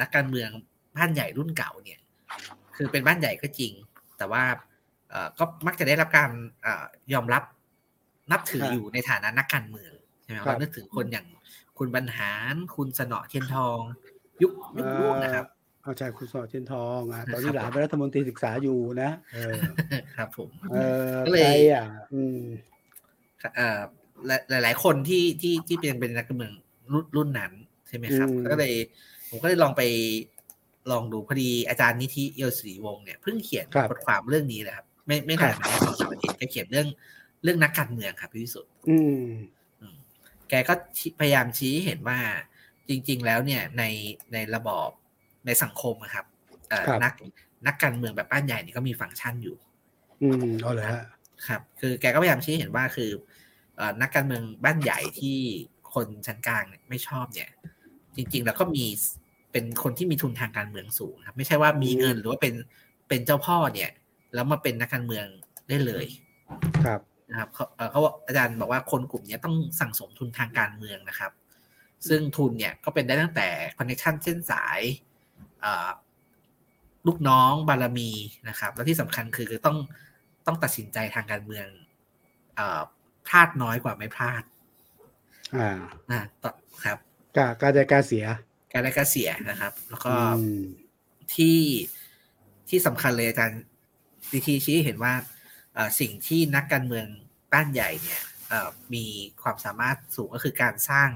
[0.00, 0.50] นักการเมือง
[0.96, 2.00] บ้านใหญ่รุ่นเก่าเนี่ย
[2.76, 3.72] คือเป็นบ้านใหญ่ก็จริง
[4.18, 4.42] แต่ว่า
[5.10, 6.30] เอ่อก็มักจะได้รับการ
[6.62, 7.42] เอ่อยอมรับ
[8.32, 9.92] นับถือครับอยู่ในฐานะนักการเมือง
[10.22, 11.26] ใช่ไหมครับเรานึกถึงคนอย่าง
[11.78, 13.80] คุณบรรหารคุณสนอเทียนทอง
[14.42, 15.46] ยุคยุคนู้นนะครับ
[15.82, 19.60] เอาใช่คุณสอดเทียนทองอะตอนคนี้รับหลานเป็นรัฐมนตรีศึกษาอยู่นะเออ
[20.16, 20.76] ครับ ผมเอ
[21.10, 22.40] อก็เลยใครอะอืม
[23.56, 23.80] เอ่อ
[24.48, 26.52] หลายหลายๆคนที่ที่ที่เป็นเป็นนักการเมือง
[26.92, 27.52] รุ่นรุ่นนั้น
[27.90, 28.74] ใช่ไหมครับอืมก็เลย
[29.28, 29.82] ผมก็เลยลองไป
[30.90, 36.88] ลองดูพอดีอาจารย์นิธิเอียวศรีวงศ์เนี่ยเพิ่งเขียนครับบทความเรื่องนี้นะครับ ไม่ไม่นานครับมานี้สองสามอาทิตย์แกเขียนเรื่อง
[37.42, 39.24] เรื่องนักการเมืองครับพี่วิสุทธ์อืม
[39.80, 39.94] อืม
[40.48, 42.18] แกก็ชี้พยายามชี้ให้เห็นว่า
[42.88, 43.84] จริง ๆ แล้วเนี่ยใน
[44.32, 44.90] ในระบอบ
[45.46, 46.26] ในสังคมอะครับ
[46.68, 47.12] เอ่อครับนัก
[47.66, 49.56] นักการเมืองแบบบ้านใหญ่นี่ก็มีฟังก์ชันอยู่
[50.22, 51.04] อืมเอาเลยฮะ
[51.46, 53.10] ครับ คือแกก็พยายามชี้ให้เห็นว่าคือ
[53.76, 55.38] เอ่อนักการเมืองบ้านใหญ่ที่
[55.94, 57.50] คนชั้นกลางเนี่ยไม่ชอบเนี่ย
[58.20, 58.84] จริง ๆ แล้วก็มี
[59.52, 62.54] เป็นคนที่มีทุนทางการเมืองสูงครับ ไม่ใช่ว่ามีเงินหรือว่าเป็น
[63.08, 63.90] เป็นเจ้าพ่อเนี่ย
[64.34, 65.26] แล้วมาเป็นนักการเมือง
[65.68, 66.06] ได้เลย
[66.84, 67.00] ครับ
[67.30, 71.32] นะครับเขาเอ่อเขาบอกอาจารย์บอกว่าคนกลุ่มเนี้ยต้องสั่งสมทุนทางการเมืองนะครับ
[72.08, 73.48] ซึ่งทุนเนี่ยก็เป็นได้ตั้งแต่
[73.78, 74.80] คอนเนคชันเส้นสาย
[75.60, 75.90] เอ่อ
[77.06, 78.10] ลูกน้องบารมี
[78.48, 79.76] นะครับ แล้วที่สำคัญคือคือต้อง
[80.46, 81.66] ต้องตัดสินใจทางการเมือง
[82.56, 82.80] เอ่อ
[83.26, 84.42] พลาดน้อยกว่าไม่พลาด
[85.56, 85.78] อ่า
[86.10, 86.52] อ่าต่อ
[86.84, 86.98] ครับ
[87.36, 88.24] การการได้การเสีย
[88.72, 90.18] การได้การเสียนะครับ แล้วก็อื
[90.58, 90.60] ม
[91.34, 91.58] ที่
[92.68, 93.60] ที่สำคัญเลยอาจารย์
[94.32, 95.14] ดีทีชี้ให้เห็นว่า
[95.74, 97.06] เอ่อสิ่งที่นักการเมือง
[97.52, 99.04] บ้านใหญ่เนี่ยเอ่อมี
[99.42, 101.10] ความสามารถสูงก็คือการสร้าง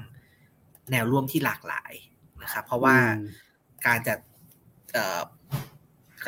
[0.90, 1.92] แนวร่วมที่หลากหลาย
[2.42, 3.18] นะครับ เพราะว่าอืม
[3.86, 4.14] การจะ
[4.92, 5.22] เอ่อ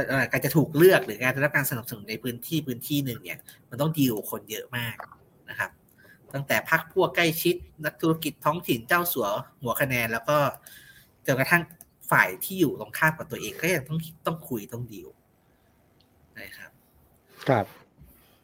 [0.09, 3.41] เอ่อการจะถูกเลือกหรือการได้รับการสนับสนุนในพื้นที่พื้นที่หนึ่งเนี่ย
[3.71, 4.97] มันต้องดีลคนเยอะมาก
[5.51, 5.71] นะครับ
[6.35, 7.55] ตั้งแต่พักพวกใกล้ชิด
[7.85, 9.29] นักธุรกิจท้องถิ่นเจ้าสัว
[9.63, 10.39] หัวคะแนน แล้วก็
[11.27, 11.63] จนกระทั่ง
[12.11, 15.09] ฝ่ายที่อยู่ตรงข้ามกับตัวเองก็ยังต้องต้องคุยต้องดีล
[16.39, 16.71] นะครับ
[17.49, 17.67] ครับ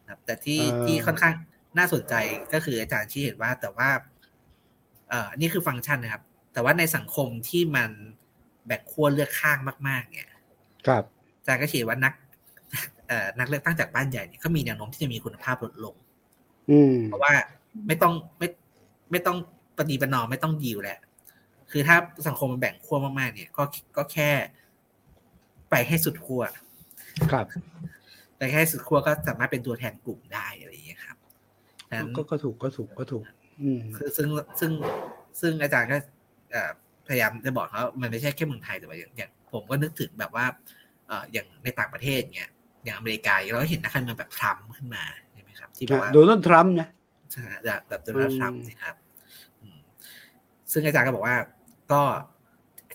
[0.09, 1.35] ครับ แต่ที่เอ่อที่ค่อนข้าง
[1.79, 2.15] น่าสนใจ
[2.53, 3.89] ก็คืออาจารย์ชี้เห็นว่า แต่ว่า
[5.09, 6.23] เอ่อนี่คือฟังก์ชันนะครับ
[6.53, 7.91] แต่ว่าในสังคมที่มัน
[8.67, 9.59] แบ่งขั้วเลือกข้าง
[9.89, 10.31] มาก ๆ เนี่ย
[10.87, 11.05] ครับ
[11.39, 12.13] อาจารย์ก็ชี้ว่านัก
[13.09, 15.95] เอ่อนักเลือกตั้งจากบ้านใหญ่เนี่ยก็มีแนวโน้มที่จะมีคุณภาพลดลง
[16.71, 17.33] อืมเพราะว่า
[17.87, 18.49] ไม่ต้องไม่
[19.11, 19.37] ไม่ต้อง
[19.79, 20.99] ปฏิบัตินอมไม่ต้องดีลแหละ
[21.71, 23.63] คือถ้าสังคมมันแบ่งขั้วมากๆเนี่ย ก็
[23.97, 24.31] ก็แค่
[25.71, 26.43] ไปให้สุดขั้ว
[27.33, 27.47] ครับ
[28.37, 31.17] ไปแค่สุดขั้วก็สามารถเป็นตัวแทนกลุ่มได้อะไรอย่างเงี้ยครับ
[31.89, 33.25] ฉะนั้นก็ก็ถูกก็ถูกก็ถูก
[33.63, 34.29] อืมคือซึ่ง
[34.61, 34.73] ซึ่ง
[35.41, 35.97] ซึ่งอาจารย์ก็
[36.53, 36.71] เอ่อ
[37.09, 40.47] พยายามจะบอกเขามันไม่ใช่แค่เมืองไทยแต่ว่าอย่างอย่างผมก็นึกถึงแบบว่า
[41.07, 42.51] เอ่ออย่างในต่างประเทศเงี้ย
[42.85, 47.02] อย่างอเมริกาเราก็เห็นนักการเมืองแบบทรัมป์ขึ้นมาใช่ไหมครับ ที่แบบว่าโดนัลด์ทรัมป์นะใช่
[47.65, 48.97] แบบแบบโดนัลด์อืมทรัมป์นะครับ
[49.61, 49.79] อืม
[50.73, 51.37] ซึ่งอาจารย์ก็บอกว่า
[51.93, 52.03] ก็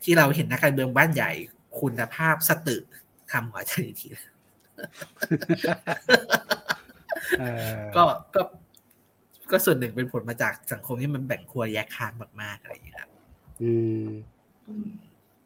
[0.04, 1.32] ที่เราเห็นนักการเมืองบ้านใหญ่
[1.80, 2.84] คุณภาพสตึก
[3.32, 4.08] คำของอาจารย์อีกที
[7.39, 8.04] เอ่อก็
[8.36, 8.41] ก็
[9.52, 13.10] ก็ส่วนหนึ่งเป็นผลมาจากสังคมที่มันแบ่งครัวแยกข้างมากๆอะไรอย่างเงี้ยครับ
[13.62, 13.71] อื
[14.04, 14.06] ม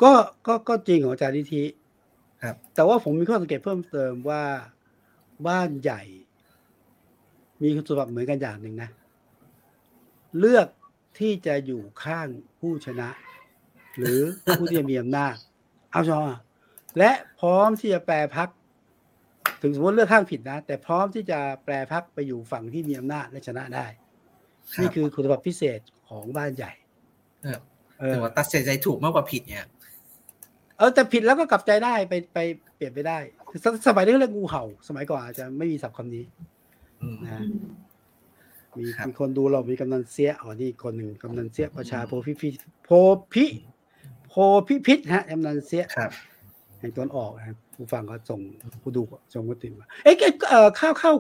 [0.02, 0.12] ก็
[0.48, 1.64] ก็ก็จริงของอาจารย์นิธิ
[2.44, 4.44] ครับ แต่ว่าผมมีข้อสังเกตเพิ่มเติมว่า
[5.48, 6.02] บ้านใหญ่
[7.62, 8.90] มีคุณสมบัติเหมือนกันอย่างหนึ่งนะ
[10.40, 10.68] เลือก
[11.20, 12.28] ที่จะอยู่ข้าง
[12.60, 13.10] ผู้ชนะ
[13.98, 15.36] หรือผู้ที่จะมีอำนาจ
[15.92, 16.20] เอาชอ
[16.98, 18.50] และพร้อมที่จะแปรพัก
[19.62, 23.86] ถึงสมมติเลือกข้างผิดนะ แต่พร้อมที่จะแปรพักไปอยู่ฝั่งที่มีอำนาจและชนะได้
[24.82, 26.72] นี่คือคุณสมบัติพิเศษของบ้านใหญ่
[27.48, 27.62] ครับ
[28.00, 29.66] เออแต่ว่าตัดสินใจถูกมากกว่าผิดเนี่ย
[30.78, 32.38] เออแต่ผิดแล้วก็กลับใจได้ไปไป
[32.76, 33.18] เปลี่ยนไปได้
[33.64, 36.48] สสมัยนี้เขาเรียกงูเห่า สมัยก่อนอาจจะไม่มีศัพท์คำนี้อืม
[37.24, 37.42] นะ
[38.78, 42.50] มีครับมีคนดูเรามีกำนันเสียอ๋อนี่อีกคนหนึ่งกำนันเสียประชาโพพิพิ
[42.86, 42.90] โพ
[43.34, 43.46] พิ
[44.30, 44.34] โพ
[44.68, 46.12] พิพิธฮะกำนันเสียครับ
[46.80, 48.40] แห่งตอนออกนะครับผู้ฟังก็ส่ง
[48.84, 49.02] ผู้ดู
[49.34, 51.16] ส่งมาติมาเอ๊ะเอ๊ะเอ่อข้าวข้าว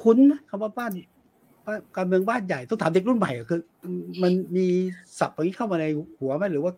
[0.00, 0.92] คุ้นนะคำว่าบ้าน
[1.66, 3.60] บ้านการเมืองบ้านใหญ่ต้องถามเด็กรุ่นใหม่อะคือ
[4.22, 4.66] มันมี
[5.18, 5.86] ศัพท์อย่างนี้เข้ามาใน
[6.20, 6.72] หัวไหมหรือว่า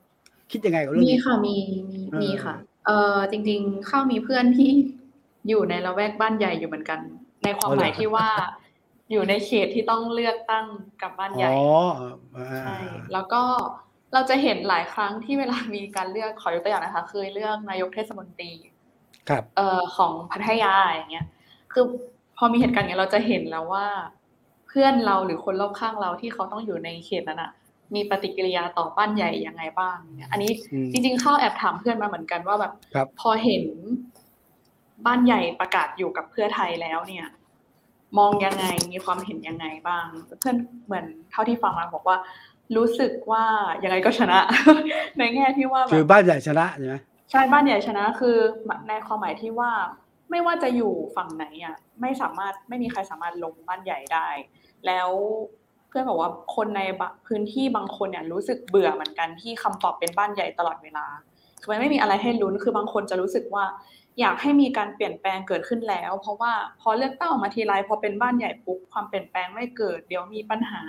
[0.51, 1.57] คิดยังไงกับเรื่องมีนี้ค่ะมี
[1.91, 2.55] มีเออมีค่ะ
[2.87, 4.71] เออจริง ๆ เข้ามีเพื่อนที่
[5.49, 7.01] อยู่ในละแวกบ้านใหญ่อยู่เหมือนกัน
[7.45, 8.29] ในความหมายที่ว่า
[9.11, 10.67] อยู่ในเขตที่ต้องเลือกตั้ง
[11.03, 11.63] กับบ้านใหญ่อ๋อ
[12.37, 12.77] อ่าใช่
[13.13, 13.43] แล้วก็
[14.15, 18.53] เราจะเห็นหลายครั้งที่เวลามีการเลือกขอยกตัวอย่างนะคะเคยเลือกนายกเทศมนตรี
[19.29, 21.27] ครับเอ่อของพัทยาอย่างเงี้ย
[21.73, 21.85] คือ
[22.37, 23.87] พอมีเหตุการณ์อย่างเงี้ยเราจะเห็นแล้วว่า
[24.69, 27.51] เพื่อนเราหรือคนรอบข้างเราที่เขาต้องอยู่ในเขตนั้นอะ
[27.95, 33.65] มีปฏิกิริยาต่อบ้านใหญ่ยังไงบ้างเนี่ยอันนี้อืมจริงๆเข้าแอบถามเพื่อนมาเหมือนกันว่าแบบครับพอเห็น
[35.07, 37.27] บ้านใหญ่ประกาศอยู่กับเพื่อไทยแล้วเนี่ย
[38.19, 40.07] มองยังไงมีความเห็นยังไงบ้าง
[40.41, 42.17] เพื่อนเหมือนเท่าที่ฟังมาบอกว่า
[42.77, 43.45] รู้สึกว่า
[43.85, 44.39] ยังไงก็ชนะ
[45.19, 46.97] ในแง่ที่ว่าแบคือบบ้านใหญ่ชนะใช่ไหม
[47.31, 48.37] ใช่บ้านใหญ่ชนะคือ
[48.89, 49.71] ในความหมายที่ว่า
[50.31, 54.29] ไม่ว่าจะอยู่ฝั่งไหนอะไม่สามารถไม่มีใครสามารถลงบ้านใหญ่ได้
[54.87, 55.11] แล้ว
[55.89, 61.07] เพื่อนบอกว่าคนในบะพื้นที่บางคนเนี่ยรู้สึกเบื่อเหมือนกันที่คำตอบเป็นบ้านใหญ่ตลอดเวลา
[61.61, 63.65] คือมันไม่มีอะไรให้ลุ้นคือบางคนจะรู้สึกว่า
[64.21, 70.83] อยากให้มีการเปลี่ยนแปลงเกิดขึ้นแล้ว เพราะว่าพอเลือกตั้งออกมาทีไรพอเป็นบ้านใหญ่ปุ๊บความเปลี่ยนแปลงไม่เกิด เดี๋ยวมีปัญหา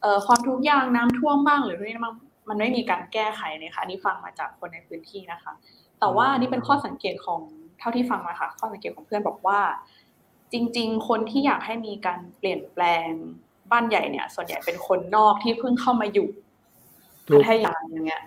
[0.00, 2.14] เอ่อความทุกข์ยากน้ำท่วมบ้างหรือนี่บ้าง
[2.48, 5.52] มันไม่มีการแก้ไขเลยค่ะอันนี้ฟังมาจากคนในพื้นที่นะคะ
[6.00, 7.40] แต่ว่านี่เป็นข้อสังเกตของ
[7.78, 9.60] เท่าที่ฟังมาค่ะ ข้อสังเกตของเพื่อนบอกว่า
[10.52, 13.08] จริง ๆ คนที่อยากให้มีการเปลี่ยนแปลง
[13.70, 16.28] บ้านใหญ่เนี่ย ส่วนใหญ่เป็นคนนอกที่เพิ่งเข้ามาอยู่
[17.28, 18.22] ถูพักทยาอย่างเงี้ย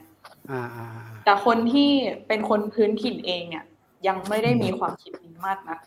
[0.51, 1.89] อ่าอ่าอ่าแต่คนที่
[2.27, 3.65] เป็นคนพื้นถิ่นเองเนี่ย
[4.07, 5.77] ยังไม่ได้มีความคิดนี้มากนะ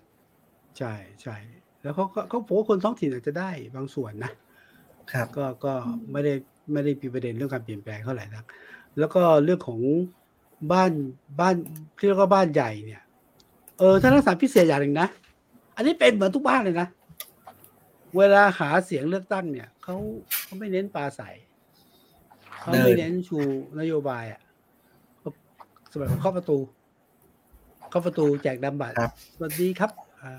[0.78, 1.36] ใช่ใช่
[1.82, 4.32] แล้วเขาก็เขาผมว่าคนท้องถิ่นอาจจะได้บางส่วนนะ
[5.12, 5.72] ครับก็ก็
[6.12, 6.32] ไม่ได้
[6.72, 8.44] ไม่ได้มีประเด็นเรื่องการเปลี่ยนแปลงเท่าไหร่นัก
[8.98, 9.80] แล้วก็เรื่องของ
[10.72, 10.92] บ้าน
[11.40, 11.54] บ้าน
[11.96, 13.02] ที่เรียกว่าบ้านใหญ่เนี่ย
[13.78, 15.08] เออถ้ารักษาพิเศษอย่างหนึ่งนะ
[15.76, 16.88] อันนี้เป็นเหมือนทุกบ้านเลยนะ
[18.16, 19.96] เวลาหาเสียงเลือกตั้งเนี่ยเขา
[20.42, 21.22] เขาไม่เน้นปลาใส
[22.58, 23.38] เขาไม่เดินเน้นชู
[23.80, 24.40] นโยบายอะ
[25.18, 25.30] เขา
[25.92, 26.58] สมัยเขาเข้าประตู
[27.90, 29.90] เข้าประตูแจกดำบัตรครับสวัสดีครับ
[30.22, 30.34] อ่า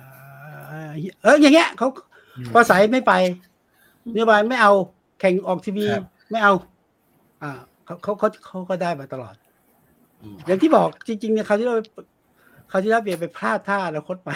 [1.23, 1.87] เอออย่างเงี้ยเขา
[2.37, 3.13] อืมปลาใสไม่ไป
[4.13, 4.73] นโยบายไม่เอา
[5.19, 6.53] แข่งออกทีวีครับไม่เอา
[7.43, 7.51] อ่า
[7.85, 9.35] เขาเขาเขาเขาก็ได้มาตลอด
[10.21, 11.75] อืมอย่างที่บอกจริงๆเนี่ยคราวที่เรา
[12.71, 14.29] คราวที่เราเปลี่ยนไปพลาดท่าอนาคตไป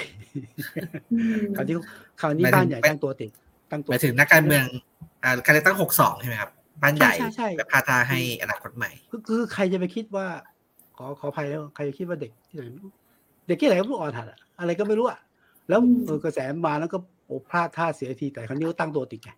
[1.56, 1.76] คราวที่
[2.22, 3.32] คราวนี้บ้านใหญ่ตั้งตัวติด
[3.72, 4.66] ตั้งตัหวมายถึงนักการเมือง
[5.24, 10.28] อ่าการเลือกตั้งหกสองใช่ไหมครับบ้านใหญ่ใช่ใช่ใช่ไปพาทาให้อนาคตใหม่คือคือใครจะไปคิดว่า
[10.98, 12.64] ขอขออภัยแล้ว ใครจะคิดว่าเด็กที่ไหน
[13.48, 15.20] เด็กที่ไหนก็ลูกอ่อนหัดอะอะไรก็ไม่รู้อะ
[15.70, 19.32] แล้วอืมเออกระแสมาแล้วก็โอ้พลาดท่าเสียทีแต่ครั้นี้ก็ตั้งตัวติดไง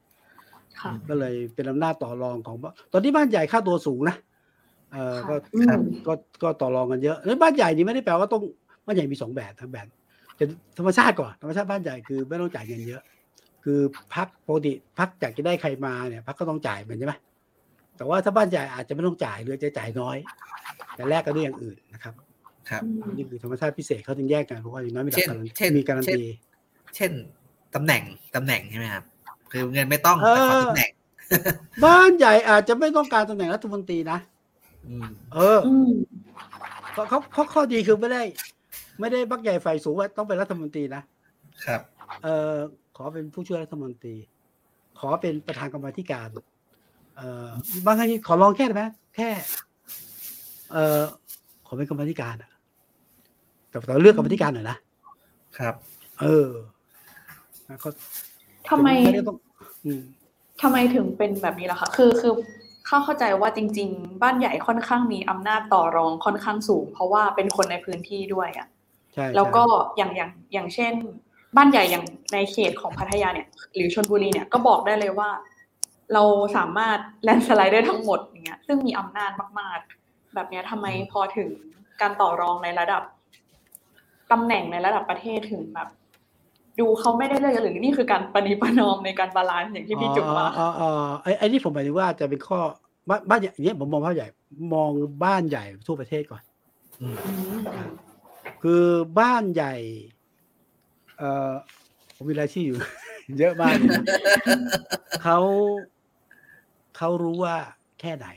[0.81, 2.57] ค่ะก็เลยเป็นอำนาจต่อรองของ
[2.93, 4.15] ตอนนี้บ้านใหญ่ค่าตัวสูงนะ
[4.93, 6.13] เออก็อืมก็
[6.43, 8.41] ก็ต่อรองกันเยอะแล้วบ้านใหญ่นี่ไม่ได้แปลว่าต้อง
[8.85, 9.87] บ้านใหญ่มีสองแบบทั้งแบบ
[10.35, 10.43] แต่
[10.77, 13.03] ธรรมชาติก่อนธรรมชาติบ้านใหญ่คือไม่ต้องจ่ายเงินเยอะ
[13.63, 13.79] คือ
[14.15, 17.13] พักปกติพักอยากจะได้ใครมาเนี่ยพักก็ต้องจ่ายเหมือนใช่ไหม
[17.97, 20.17] แต่ว่าถ้าบ้านใหญ่อาจจะไม่ต้องจ่ายหรือจะจ่ายน้อย
[20.95, 22.13] แต่แลกกันด้วยอย่างอื่นนะครับ
[22.69, 22.83] ครับ
[23.17, 26.25] นี่คือธรรมชาติพิเศษเขาถึงแยกกันเพราะว่าอย่างน้อยมีหลักเช่นการันเช่นมีการันเช่นตี
[26.95, 27.11] เช่น
[27.75, 28.03] ตำแหน่ง
[28.35, 29.03] ตำแหน่งใช่ไหมครับ
[29.51, 30.91] คือเงินไม่ต้องเออแต่ขอตำแหน่ง
[31.85, 34.19] บ้านใหญ่อาจจะไม่ต้องการตำแหน่งรัฐมนตรีนะ
[34.87, 35.91] อืมเอออืม
[36.93, 38.23] เขาเขาเขาข้อดีคือไม่ได้
[38.99, 41.01] ไม่ได้บักใหญ่ไฟสูงว่าต้องเป็นรัฐมนตรีนะ
[41.65, 41.81] ครับ
[42.23, 42.55] เออ
[42.95, 44.15] ขอเป็นผู้ช่วยรัฐมนตรี
[44.99, 46.27] ขอเป็นประธานกรรมาธิการ
[47.15, 47.49] เอ่อ
[47.85, 48.83] บางครั้งขอลองแค่ได้ไหม
[49.15, 49.29] แค่
[50.71, 51.01] เออ
[51.65, 52.51] ขอเป็นกรรมาธิการอะ
[53.75, 54.77] แต่แต่เลือกกรรมาธิการหน่อยนะ
[55.57, 55.75] ครับ
[56.21, 56.49] เออ
[57.67, 57.91] นะเขา
[58.69, 59.37] ทำไมด้ต้อง
[59.85, 60.01] อืม
[60.61, 62.33] ทำไมถึงเป็นแบบนี้ล่ะคะคือคือ
[62.85, 68.67] เข้าเข้าใจว่าจริง ๆ บ้านใหญ่ค่อนข้างมีอำนาจต่อรองค่อนข้างสูง เพราะว่าเป็นคนในพื้นที่ด้วยอะ
[69.13, 70.93] ใช่แล้วก็ใช่อย่างอย่างอย่างเช่น
[71.57, 75.29] บ้านใหญ่อย่างในเขตของพัทยาเนี่ย หรือชลบุรีเนี่ยก็บอกได้เลยว่า
[76.13, 76.23] เรา
[76.57, 81.49] สามารถ landslide ได้ทั้งหมดอย่างเงี้ยซึ่งมีอำนาจมากๆ แบบเนี้ยทำไมพอถึง
[82.01, 83.03] การต่อรองในระดับ
[84.31, 85.87] ตำแหน่งในระดับประเทศถึงแบบ
[86.79, 92.59] ดูเขาไม่ได้เลือกหรือนี่คือการประนีประนอมในการ balance อย่างที่พี่จุ๋มว่าอ๋ออ๋ออ๋อไอ้ไอ้นี่ผมหมายถึงว่าจะเป็นข้อ
[93.09, 94.27] บ้านบ้านใหญ่อย่างเงี้ยผมมองบ้านใหญ่
[94.73, 94.89] มอง
[95.23, 96.41] บ้านใหญ่ทั่วประเทศก่อน
[97.01, 97.89] อืมอืม
[98.63, 98.83] คือ
[99.19, 99.75] บ้านใหญ่
[101.17, 101.51] เอ่อ
[102.15, 102.77] ผมมีรายชื่ออยู่
[103.39, 104.03] เยอะมากเลยนะ
[105.23, 105.37] เขา
[106.97, 107.55] เขารู้ว่า
[107.99, 108.27] แค่ไหน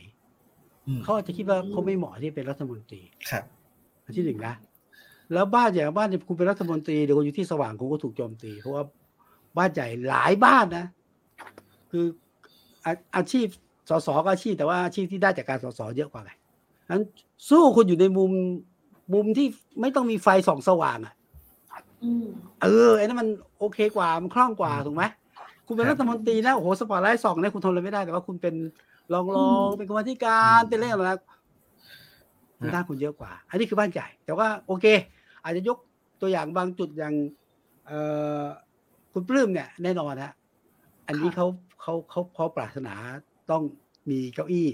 [0.87, 3.45] อืมเขาอาจจะคิดว่าเขาไม่เหมาะที่เป็นรัฐมนตรี ครับ
[4.05, 4.55] อันที่หนึ่งนะ
[5.33, 8.85] แล้วบ้านใหญ่บ้านเนี่ยคุณเป็นรัฐมนตรีเดี๋ยวคุณอยู่ที่สว่างคุณก็ถูกโจมตีเพราะว่า
[9.57, 10.87] บ้านใหญ่หลายบ้านนะ
[11.91, 12.05] คือ
[12.85, 13.47] อาอาชีพ
[13.91, 16.33] สสก็อาชีพแต่ว่าอาชีพที่ได้จากการสสเยอะกว่าไง
[16.91, 17.03] นั้น
[17.51, 18.31] สู้คุณอยู่ในมุม
[19.15, 19.47] มุมที่
[19.81, 21.15] ไม่ต้องมีไฟส่องสว่างอะ
[22.05, 22.27] อืม
[22.63, 25.05] เออไอ้นั่นมันโอเคกว่ามันคล่องกว่าถูกไหม
[25.67, 28.55] คุณเป็นครับรัฐมนตรีนะโอ้โหสปอร์ตไลท์ส่องเนี่ยคุณทนอะไรไม่ได้แต่ว่าคุณเป็น
[29.13, 31.19] รองรองเป็นกรรมาธิการเป็นเรื่องอะไรนะ
[32.59, 34.87] คุณด้านคุณเยอะกว่า อันนี้คือบ้านใหญ่แต่ว่าโอเค
[35.49, 35.79] อาจจะยก
[36.21, 37.15] ตัวอย่างบางจุดอย่าง
[37.87, 37.93] เอ
[38.43, 38.45] อ
[39.13, 40.33] คุณปลื้มเนี่ยแน่นอนฮะ
[41.07, 41.47] อันนี้เขา
[41.81, 42.95] เขาเขาเขาปรารถนา
[43.51, 43.63] ต้อง
[44.11, 44.69] มีเก้าอี้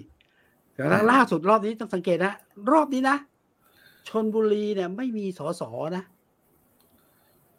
[0.73, 2.33] แต่ว่าล่าสุดรอบนี้ต้องสังเกตนะ
[2.73, 3.17] รอบนี้นะ
[4.09, 5.63] ชนบุรีเนี่ย ไม่มีสส
[5.97, 6.05] นะ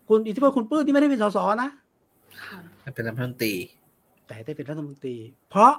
[0.10, 1.70] คุณอิทธิพลคุณปลื้มที่ไม่ได้เป็นสสนะ
[2.44, 2.60] ค่ะ
[2.96, 3.54] เป็นรัฐมนตรี
[4.28, 5.16] แต่ได้เป็นรัฐมนตรี
[5.50, 5.74] เพราะ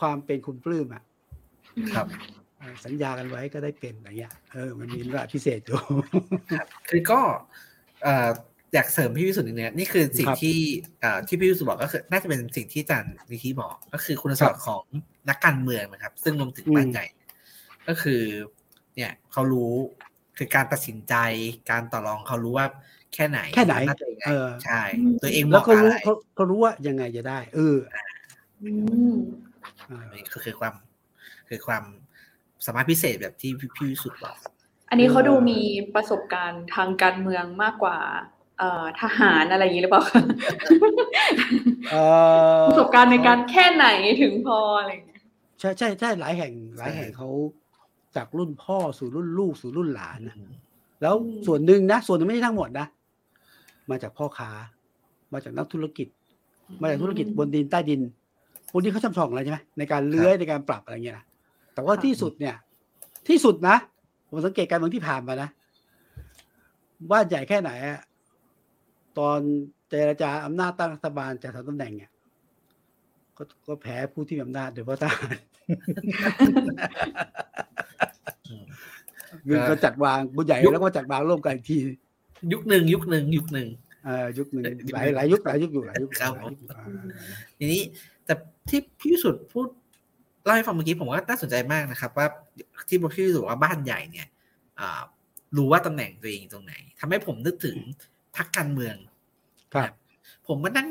[0.00, 1.02] ความเป็นคุณปลื้มอะ
[1.94, 2.41] ครับอ่า
[2.84, 5.78] สัญญากันไว้ก็ได้เป็นอะไรเงี้ยเออมันมีระดับพิเศษอยู่
[6.58, 7.20] ครับคือก็
[8.02, 8.28] เอ่อ
[8.74, 10.58] อยากเสริมพี่วิสุทธิ์นิดนึงนี่คือสิ่งครับที่
[11.00, 14.82] เอ่อที่พี่วิสุทธิ์บอกก็คือน่าจะเป็นสิ่งที่อาจารย์นิธิบอกก็คือคุณสมบัติของ
[15.28, 17.06] นักการเมืองนะครับ ซึ่งรวมถึงอืมบ้านใหญ่
[17.88, 18.22] ก็คือ
[18.96, 19.72] เนี่ยเขารู้
[20.38, 21.14] คือการตัดสินใจ
[21.70, 22.66] การต่อรองเขารู้ว่า
[23.14, 24.82] แค่ไหนแค่ไหนน่าจะยังไงเออใช่
[25.22, 27.76] ตัวเองเหแล้วมาะเขากับรู้อะไรเขาเขารู้ว่ายังไงจะได้ เออ
[28.62, 28.70] อื
[29.12, 29.14] ม
[29.88, 30.74] อ่านี่ก็คือความ
[31.48, 31.84] คือความ
[32.66, 34.36] สามารถพิเศษแบบที่พี่พี่วิสุทธิ์บอก
[34.88, 35.60] อันนี้เขาดูมี
[35.94, 37.98] ประสบการณ์ทางการเมืองมากกว่า
[38.58, 40.22] เอ่อทหารอะไรอย่างนี้หรือเปล่าคะ
[41.90, 42.02] เอ่
[42.62, 43.86] อประสบการณ์ในการแค่ไหน
[44.22, 45.20] ถึงพออะไรอย่างเงี้ย
[45.60, 47.28] ใช่ใช่ใช่หลายแห่งหลายแห่งใช่เขา
[48.16, 50.52] จากรุ่นพ่อสู่รุ่นลูกสู่รุ่นหลานนะอืม
[51.02, 52.86] แล้วอืมส่วนหนึ่งนะ ส่วนหนึ่งไม่ใช่ทั้งหมดนะ
[53.90, 54.50] มาจากพ่อค้า
[55.32, 56.08] มาจากนักธุรกิจ
[56.80, 58.00] มาจากธุรกิจบนดินใต้ดิน
[58.70, 61.24] พวกนี้เขาช่ำชองอะไรใช่ไหมในการเลื้อยในการปรับอะไรเงี้ยนะ
[61.74, 62.56] แต่ว่าที่สุดเนี่ย
[63.28, 63.76] ที่สุดนะ
[64.28, 65.48] ผมสังเกตการเมืองที่ผ่านมานะ
[67.10, 68.00] บ้านใหญ่แค่ไหนอะ
[69.18, 69.38] ตอน
[69.88, 72.10] เจรจาอำนาจตั้งรัฐบาลจากทำตำแหน่งเนี่ย
[73.36, 75.36] ก็ก็แพ้ผู้ที่มีอำนาจโดยเฉพาะทหาร
[78.48, 78.64] อืม
[79.46, 81.76] คือก็จัดวางผู้ใหญ่ยุคแล้วก็จัดวางร่วมกันอีกที
[82.52, 83.68] ยุคหนึ่งยุคหนึ่งยุคหนึ่ง
[84.04, 86.84] เอ่อยุคหนึ่งยุคหลายหนึ่งหลายยุคหลายยุคอยู่หลายยุคครับหลายยุคอ่า
[87.58, 87.82] ทีนี้
[88.24, 88.34] แต่
[88.68, 89.68] ที่พี่วิสุทธ์พูด
[90.44, 92.26] เล่าให้ฟังเมื่อกี้ผมว่าน่าสนใจมากนะครับ ว่า
[92.88, 94.28] ที่บอกพี่วิสุทธ์ว่าบ้านใหญ่เนี่ย
[94.78, 95.00] อ่า
[95.56, 97.76] รู้ว่าตำแหน่งตัวเองตรงไหนทำให้ผมนึกถึง
[98.36, 98.96] พรรคการเมือง
[99.74, 99.92] ครับ
[100.46, 100.88] ผมมานั่ง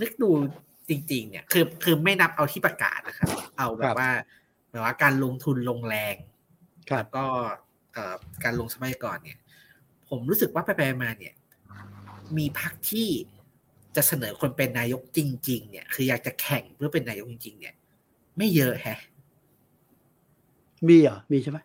[0.00, 0.30] นึกดู
[0.88, 4.10] จริง ๆ เนี่ยคือคือไม่นับเอาที่ประกาศนะครับ เอาแบครับบว่า
[4.70, 6.16] แบบว่าการลงทุนลงแรง
[6.90, 7.24] ครับแล้วก็
[7.92, 9.38] เอ่อการลงทรัพยากรเนี่ย
[10.08, 11.34] ผมรู้สึกว่าไปๆมาเนี่ย
[12.38, 13.08] มีพรรคที่
[13.96, 17.74] จะเสนอคนเป็นนายกจริง ๆ เนี่ย คืออยากจะแข่งเพื่อเป็นนายกจริง ๆ เนี่ย
[18.38, 18.98] ไม่เยอะแฮะ
[20.88, 21.58] มีเหรอ มีใช่ไหม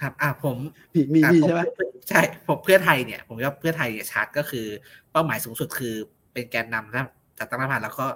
[0.00, 0.56] ครับ อะผม
[0.94, 1.60] มีมีอะมีผใช่ไหม
[2.08, 4.66] ใช่ผมเพื่อไทยเนี่ย ผมว่าเพื่อไทยเนี่ยชัดก็คือ
[5.12, 5.94] เป้าหมายสูงสุดคือ
[6.32, 7.06] เป็นแกนนำนะ
[7.38, 8.06] จัดตั้งรัฐบาลแล้วก็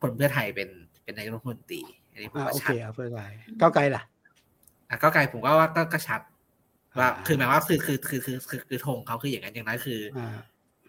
[0.00, 0.68] คนเพื่อไทยเป็น
[1.04, 4.02] เป็นนายกรัฐมนตรีอันนี้ผมอ่าว่าโอชัเคดเอาเพื่อไทยก้าวไกลล่ะ
[4.88, 6.20] อะก็ไกลผมก็ว่าก็ก็ชัด
[6.98, 10.36] ว่าอ่าคือหมายว่าคือคือคือคือคือคือธงเขาคืออย่างนั้นอย่างนั้นคือออ่า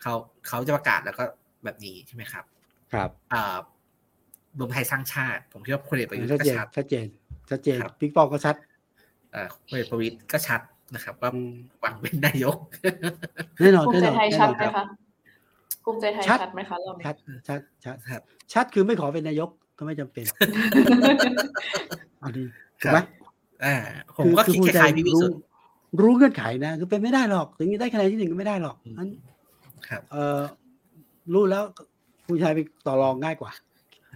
[0.01, 0.13] เขา
[0.47, 1.23] เขาจะประกาศแล้วก็
[1.63, 2.45] แบบนี้ใช่ไหมครับ
[2.93, 3.55] ครับอ่า
[4.59, 7.05] รวมไทยสร้างชาติ ผมคิดว่าพลเอกประยุทธ์ชัดก็เจนชัดชัดเจน
[7.49, 8.55] ชัดเจนครับบิ๊กป้อมก็ชัด
[9.31, 10.61] เอ่อพลเอกประวิตยก็ชัด
[10.95, 12.57] นะครับ ว่าอืมหวังเป็นนายก
[13.59, 14.85] แน่นอนภูมิแน่ใจนอนไทยแน่ชัดนอนไหมครับคะ
[15.83, 17.15] ภูมิใจไทยชัดชัดไหมคะเราเนี่ยชัด
[17.47, 18.21] ชัดชัดครับ
[18.53, 20.25] ชัดคือไม่ขอเป็นนายกก็ไม่จำเป็น
[22.19, 22.45] เอันนี้
[22.83, 22.99] คถูรักบไหม
[23.65, 23.75] อ่า
[24.17, 25.39] ผมก็คิดคล้ายๆพี่วิสุทธ์
[26.01, 29.09] รู้รู้เงื่อนไขนะคือเป็นไม่ได้หรอก ถึงจะได้คะแนนที่หนึ่งก็ไม่ได้หรอกอืมนั้น
[29.87, 30.39] ครับ เออ
[31.33, 31.63] รู้แล้ว
[32.25, 33.51] ผู้ชายไปต่อรองง่ายกว่า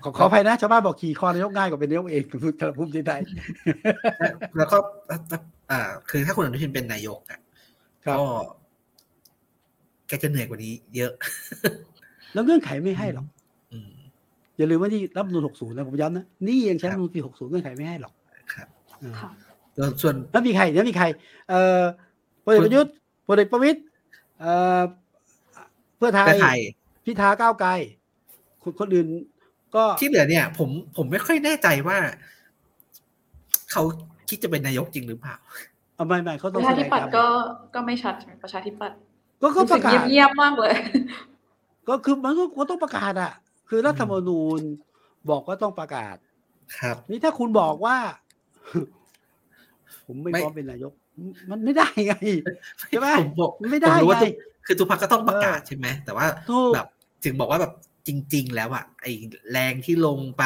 [0.04, 2.40] ขอขออภัยนะชาวบ้านบอกขี่คอนายกง่ายกว่าเป็นนายกเองคือ
[2.78, 3.22] ภูมิใจไทย
[4.58, 4.78] แล้วก็
[5.72, 5.80] อ่า
[6.10, 7.40] คือถ้าคุณอนุทินเป็นนายกอะ
[8.06, 8.26] ครับก็
[10.08, 11.12] แกจะเหนื่อยกว่านี้ เยอะ
[12.34, 13.26] แล้วเงื่อนไขไม่ให้หรอก
[13.72, 13.90] อืม
[14.58, 18.14] อย่าลืมว่าที่รัฐธรรมนูล60นะผมย้ำนะนี่ยังใช้ครัรัฐบธรรมนูลปี60เงื่อนไขไม่ให้หรอก
[18.54, 18.68] ครับ
[19.04, 19.30] อ่าค่ะ
[19.78, 21.06] ส่วนส่วนแล้วมีใครแล้วมีใคร
[21.50, 21.82] เอ่อ
[22.44, 22.94] พลเอกประยุทธ์
[23.28, 23.80] พลเอกประวิตย
[24.40, 24.82] เอ่อ
[25.98, 26.60] เพื่อไทยเพื่อไทย
[27.06, 27.70] พิธาก้าวไกล
[28.64, 29.08] คนคนอื่น
[29.76, 31.98] ก็ที่เหลือเนี่ย ผมผมไม่ค่อยแน่ใจว่า
[33.72, 33.82] เขา
[34.30, 35.36] คิดจะเป็นนายกจริงหรือเปล่า
[35.96, 37.26] เอาไม่ไม่เขาปต้องระแสชาดธิงปัตตามย์ก็
[37.74, 38.98] ก็ไม่ชัดใช่ไหมประชาธิปัตย์
[39.42, 40.74] ก็ก็รู้ปสึกระกาศเงียบๆมากเลย
[41.90, 43.34] ก็คือมันก็ก็ต้องประกาศอะ
[43.70, 44.60] คือรัฐธรรมนูญ
[45.30, 46.16] บอกว่าต้องประกาศ
[46.80, 47.98] ครับ นี่ถ้าคุณบอกว่า
[50.06, 50.94] ผมไม่ไม่พร้อมเป็นนายก
[51.52, 52.14] มันไม่ได้ไง
[52.90, 54.34] ใช่ไหมผมบอกมันไม่ได้ผมรู้ว่าไงทุก
[54.66, 56.88] คือทุกพักก็ต้องประกาศเออใช่ไหมแต่ว่าถูกแบบ
[57.26, 57.72] ถึงบอกว่าแบบ
[58.08, 59.08] จริง ๆ แล้วอะไอ
[59.52, 60.44] แรงที่ลงไป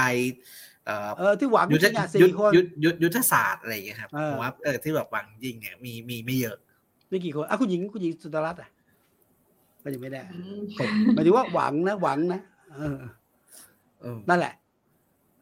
[0.86, 6.58] เอ่อเออที่หวังยุทธจริงๆอะยุทสี่ธคนยุทธยุทธยุทธศาสตร์อะไรอย่างเงี้ยครับเออผมว่าเออที่แบบหวังยิงเนี่ยมีมีไม่เยอะ
[7.10, 8.70] ไม่กี่คนอะคุณหญิงคุณหญิงสุดารัตน์อะ
[9.84, 10.62] ก็ยังไม่ได้อืม
[11.14, 12.42] หมายถึงว่าหวังนะหวังนะ
[12.74, 13.00] เออ
[14.02, 14.54] เออนั่นแหละ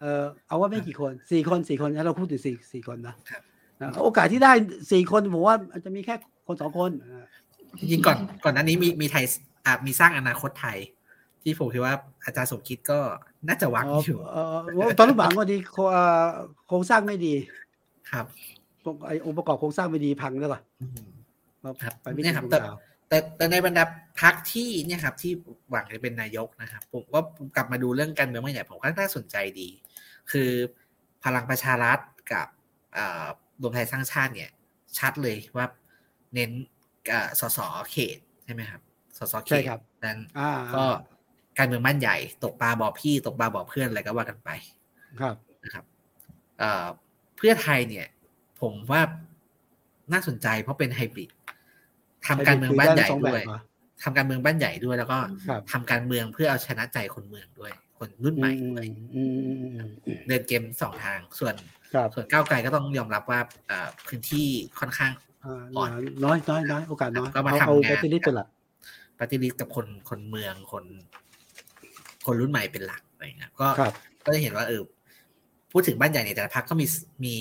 [0.01, 3.41] เออเอาว่าไม่กี่คนสี่คนสี่คนนะเราพูดถึงสี่สี่คนนะครับ
[3.81, 4.51] นะโอกาสที่ได้
[4.91, 6.15] สี่คนผมว่าอาจจะมีแค่
[6.47, 7.25] คนสองคนอ่า
[7.79, 9.25] จริงๆก่อนก่อนหน้านี้มีมีไทย
[9.65, 10.77] อะมีสร้างอนาคตไทย
[11.47, 12.99] ที่ผมคิดว่าอาจารย์สมคิดก็
[13.47, 16.27] น่าจะหวังอยู่เอ่อเอ่อตอนนั้นหวังว่าดีโคเอ่อ
[16.67, 17.33] โครงสร้างไม่ดี
[18.11, 18.25] ครับ
[19.07, 21.09] ไอองค์ประกอบโครงสร้างไม่ดีพังแล้วก่อนอืม
[21.83, 22.77] ครับไปไม่เนี่ถึยครับงแต่ดาว
[23.09, 23.83] แต่แต่ในบรรดา
[24.21, 25.31] พักที่เนี่ยครับ ที่
[25.71, 27.19] หวังจะเป็นนายกนะครับ ผมก็
[27.55, 29.69] กลับมาดูเรื่องการเมืองไม่ใหญ่ผมก็น่าสนใจดี
[30.31, 30.49] คือ
[31.23, 31.99] พลังประชารัฐ
[32.33, 32.47] กับ
[32.93, 33.25] เอ่อ
[33.61, 34.49] รวมไทยสร้างชาติเนี่ย
[34.97, 35.65] ชัดเลยว่า
[36.33, 36.51] เน้น
[37.09, 37.59] เอ่อสส
[37.91, 38.81] เขตใช่ไหมครับ
[39.17, 40.85] สสเขใช่ตครับนั้นอ่าก็
[41.57, 44.49] การเมืองบ้านใหญ่ ตกปลาบ่อพี่ ตกปลาบ่อเพื่อนอะไรก็ว่ากันไป
[45.21, 45.85] ครับนะครับ
[46.59, 46.85] เอ่อ
[47.37, 48.07] เพื่อไทยเนี่ย
[48.61, 49.01] ผมว่า
[50.13, 51.29] น่าสนใจเพราะเป็นไฮบริด
[52.27, 53.59] ทำการเมืองบ้านใหญ่สองแบด้วยบเหรอ
[54.03, 55.17] ทำการเมืองบ้านใหญ่ด้วย แล้วก็
[55.49, 61.55] ครับทำการเมืองเพื่อเอาชนะใจคนเมืองด้วย คนรุ่นใหม่ด้วยอืมอืมอืมอืมอืมเดินเกมสองทาง ส่วน
[61.93, 64.47] ครับส่วนก้าวไกลก็ต้องยอมรับว่าเอ่อพื้นที่
[64.79, 65.11] ค่อนข้าง
[65.45, 65.89] อ่าอ่อน
[66.23, 68.47] น้อยน้อยน้อยโอกาสน้อยก็มาเอาทำเอางานปฏิริษีเป็นหลัก
[69.19, 70.85] ปฏิริษีกับคนคนเมืองคน
[72.27, 73.93] คนรุ่นใหม่เป็นหลักอะไรเงี้ยก็ครับ
[74.25, 74.81] ก็จะเห็นว่าเออ
[75.71, 76.85] พูดถึงบ้านใหญ่ในแต่ละพักก็มี
[77.23, 77.35] มี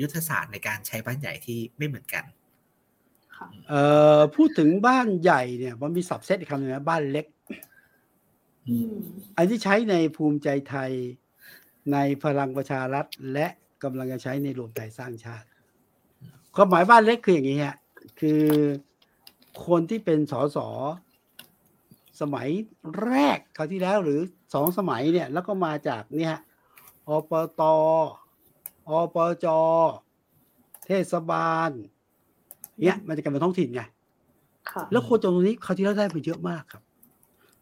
[0.00, 2.24] ยุทธศาสตร์ในการใช้บ้านใหญ่ที่ไม่เหมือนกัน
[3.36, 3.82] ค่ะเอ่
[4.16, 7.26] อพูดถึงบ้านใหญ่เนี่ย มันมีสับเซตอีกคำหนึ่งนะบ้านเล็ก
[8.68, 8.94] อืม
[9.36, 10.92] อันที่ใช้ในภูมิใจไทย
[11.92, 13.46] ในพลังประชารัฐ และ
[13.82, 15.46] กำลังจะใช้ในรวมไทยสร้างชาติ
[16.54, 17.76] ความหมายบ้านเล็กคืออย่างนี้ฮะ
[18.20, 18.42] คือ
[19.66, 20.58] คนที่เป็นสส
[22.20, 22.48] สมัย
[23.02, 24.20] แรกคราวที่แล้วหรือ
[24.54, 26.34] สองสมัยเนี่ยแล้วก็มาจากเนี่ย
[27.08, 27.62] อปต
[28.88, 29.46] อปจ
[30.86, 31.70] เทศบาล
[32.80, 33.82] เนี่ยมันจะกลายเป็นท้องถิ่นไง
[34.70, 36.82] ค่ะแล้วคนตรงนี้คราวที่แล้วได้ไปเยอะมากครับ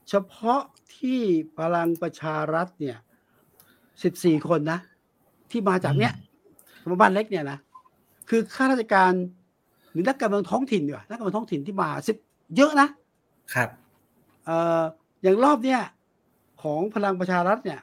[0.08, 0.60] เฉพาะ
[0.96, 1.20] ที่
[1.58, 2.96] พลังประชารัฐเนี่ย
[4.02, 4.78] สิบสี่คนนะ
[5.50, 6.12] ที่มาจากเนี้ย
[7.00, 7.58] บ้านเล็กเนี่ยนะ
[8.28, 9.12] คือข้าราชการ
[9.92, 12.16] หรือนักการเมืองท้องถิ่นดีกว่านักการเมืองท้องถิ่นที่มาสิบ
[12.56, 12.88] เยอะนะ
[13.54, 14.82] ครับเอ่อ
[15.22, 15.80] อย่างรอบเนี้ย
[16.62, 17.80] ของพลังประชารัฐเนี่ย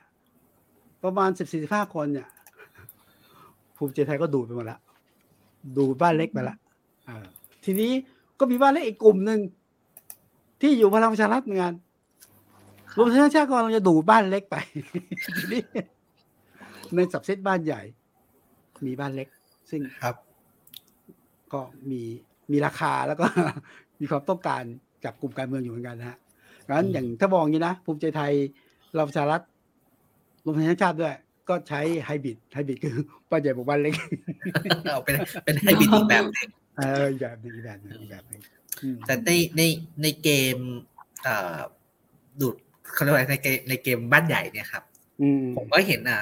[1.03, 2.27] ประมาณสิบสี่สิบห้าคนเนี่ย
[3.77, 4.79] ภูมิใจไทยก็ดูดไปหมดละ
[5.77, 6.55] ดูดบ้านเล็กไปละ
[7.07, 7.25] เออ
[7.65, 7.91] ทีนี้
[8.39, 9.39] ก็มีบ้านเล็กอีกกลุ่มหนึ่ง
[10.61, 11.73] ที่อยู่พลังประชารัฐเหมือนกัน
[12.97, 14.55] รวมไทยสร้างชาติก็เราจะดูดบ้านเล็กไป
[15.37, 15.61] ทีนี้
[16.95, 17.81] ในสับเซตบ้านใหญ่
[18.85, 19.27] มีบ้านเล็ก
[19.69, 20.15] ซึ่งครับ
[21.53, 22.01] ก็มี
[22.51, 23.25] มีราคาแล้วก็
[23.99, 24.63] มีความต้องการ
[25.03, 26.17] จากกลุ่มการเมืองอยู่เหมือนกันนะฮะ
[26.69, 28.31] งั้นอืมอย่างถ้ามองอย่างนี้นะ ภูมิใจไทย
[28.95, 29.41] เราประชารัฐ
[30.45, 31.15] รวมไทยสร้างชาติด้วย
[31.49, 32.95] ก็ใช้ไฮบริดไฮบริดคือ
[33.29, 33.93] บ้านใหญ่บวกบ้านเล็ก
[34.83, 38.41] เอาเป็นเป็นไฮบริดอีกแบบหนึงเอออีกแบบหนึงอีกแบบหนึงอีกแบบหนึง
[38.81, 39.61] อืมแต่ในใน
[40.01, 40.57] ในเกม
[41.23, 41.57] เอ่อ
[42.41, 42.55] ดูด
[42.93, 44.83] เขาเรียกว่าอะไรในเกมในเกมบ้านใหญ่เนี่ยครับ
[45.21, 46.19] อืมผมก็เห็นอ่า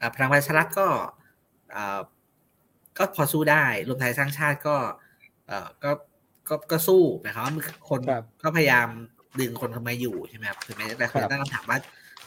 [0.00, 0.86] อ่าพลังประชารัฐก็
[1.76, 2.00] อ่า
[2.98, 4.76] ก็พอสู้ได้ รวมไทยสร้างชาติก็
[5.46, 5.90] เอ่อก็
[6.48, 7.54] ก็ก็สู้นะครับว่า
[7.88, 8.88] คนครับก็พยายาม
[9.40, 11.78] ดึงคนเข้ามาอยู่ใช่ไหมครับถึงแม้แต่คนครับตั้งคำถามว่า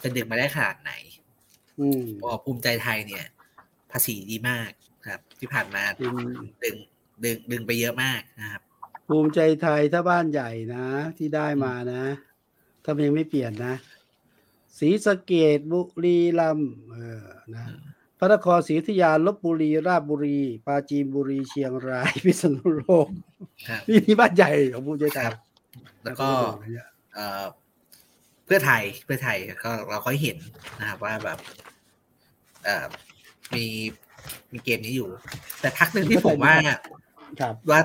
[0.02, 0.92] จะดึงมาได้ขนาดไหน
[1.80, 3.26] อืมเพราะว่าภูมิใจไทยเนี่ย
[3.92, 4.72] ภาษีดีมาก
[5.08, 6.13] ครับ ที่ผ่านมาจริง
[6.63, 6.76] ดึง
[7.24, 8.62] ดึงดึงไปเยอะมากนะครับ
[9.08, 10.86] ภูมิใจไทยถ้าบ้านใหญ่นะ
[11.18, 12.04] ที่ได้มานะ
[12.84, 13.76] ถ้ามันยังไม่เปลี่ยนนะ
[14.80, 17.66] ศรีสะเกดบุรีรัมย์เออนะ
[18.18, 23.08] พระนครศรีอยุธยาลบบุรีราชบุรี ปราจีนบุรีเชียงรายพิษณุโลก
[23.68, 25.39] ครับนี่ที่บ้านใหญ่ของภูมิใจไทยครับ
[26.04, 26.30] แล้วก็
[27.13, 27.45] เขาบอกเนี่ยเอ่อ
[28.45, 30.38] เพื่อไทยเพื่อไทยก็เราก็เห็น
[30.80, 31.39] นะครับว่าแบบ
[32.63, 32.86] เอ่อ
[33.56, 33.65] มี
[34.52, 35.10] มีเกมนี้อยู่
[35.62, 36.56] แต่พักหนึ่งที่ผมว่า
[37.39, 37.82] ครับว่า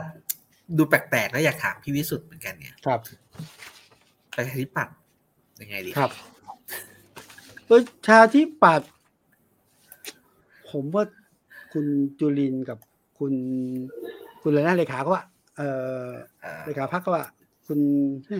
[0.76, 3.00] ดูแปลกๆแล้วอยากถามพี่วิสุทธ์เหมือนกันเนี่ยครับ
[4.34, 4.94] ประชาธิปัตย์
[5.60, 6.10] ยังไงดีครับ
[7.68, 8.90] ประชาธิปัตย์
[10.70, 11.04] ผมว่า
[11.72, 11.86] คุณ
[12.18, 12.78] จุลินทร์กับ
[13.18, 13.32] คุณ
[14.42, 15.24] คุณอะไรนะเลขาเขาอะ
[15.56, 15.62] เอ
[16.04, 16.08] อ
[16.40, 17.28] เอ่อเลขาพักเขาอะ
[17.66, 17.78] คุณ
[18.28, 18.38] แม่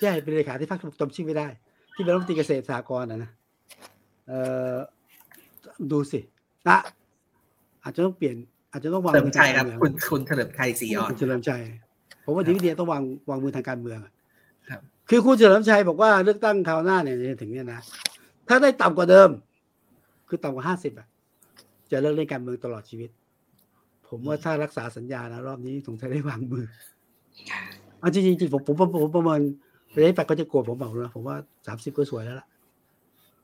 [0.00, 1.46] ดูแย่เป็นเลขาที่พักจำชื่อไม่ได้
[1.94, 3.30] ที่เป็นรัฐมนตรีเกษตรสหกรณ์นะนะ
[4.28, 4.32] เอ
[4.74, 4.76] อ
[5.90, 6.20] ดูสิ
[6.68, 6.78] นะ
[7.82, 8.36] อาจจะต้องเปลี่ยน
[8.72, 11.62] อาจจะต้องวางเฉลิมมือชัทางยคการับรเมืองคุณคุณเฉลิมชัยศรีอ่อนคุณเฉลิมชัย
[12.24, 14.12] ผมว่าดีวิเดียต้องวางวางมือทางการเมืองอะ
[14.70, 17.80] ครับคือคุณเฉลิมชัยบอกว่าเลือกตั้งคราวหน้าเนี่ยถึงเนี่ยนะ
[18.48, 19.30] ถ้าได้ต่ำกว่าเดิม
[20.28, 21.06] คือต่ำกว่าห้าสิบอะ
[21.90, 23.10] จะเลิกเล่นการเมืองตลอดชีวิต
[24.08, 26.64] ผมว่าถ้ารักษาสัญญานะรอบนี้สงสัยได้วางมือ
[28.00, 29.40] เอาจริงๆจริงๆผมผมผมผมประเมิน
[29.94, 32.46] ประเทศปัดก็จะโกรธผมบอกนะผมว่าสามสิบก็สวยแล้วล่ะ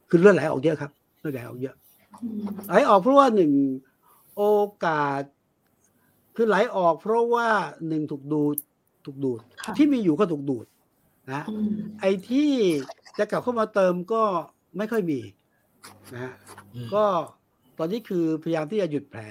[0.08, 1.74] คือเลือดไหลออกเยอะครับเลือดไหลออกเยอะ
[2.22, 3.52] อืมไหลออกเพราะว่าหนึ่ง
[4.36, 4.42] โอ
[4.84, 5.22] กาส
[6.36, 7.48] คือไหลออก เพราะว่า
[7.88, 8.56] หนึ่งถูกดูด
[9.04, 10.66] ถูกดูดค่ะที่มีอยู่ก็ถูกดูด
[11.32, 12.50] นะอืมไอ้ที่
[13.18, 14.22] จะกลับเข้ามาเติมก็
[14.76, 15.20] ไม่ค่อยมี
[16.12, 16.32] นะฮะ
[16.74, 17.04] อืมก็
[17.78, 19.22] ตอนนี้คือพยายามที่จะหยุดแผล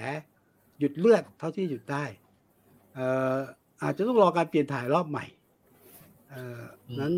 [0.78, 2.04] หยุดเลือดเท่าที่หยุดได้
[2.94, 3.36] เอ่อ
[3.82, 5.24] อาจจะต้องรอการเปลี่ยนถ่ายรอบใหม่
[6.30, 6.62] เอ่อ
[7.00, 7.14] นั้น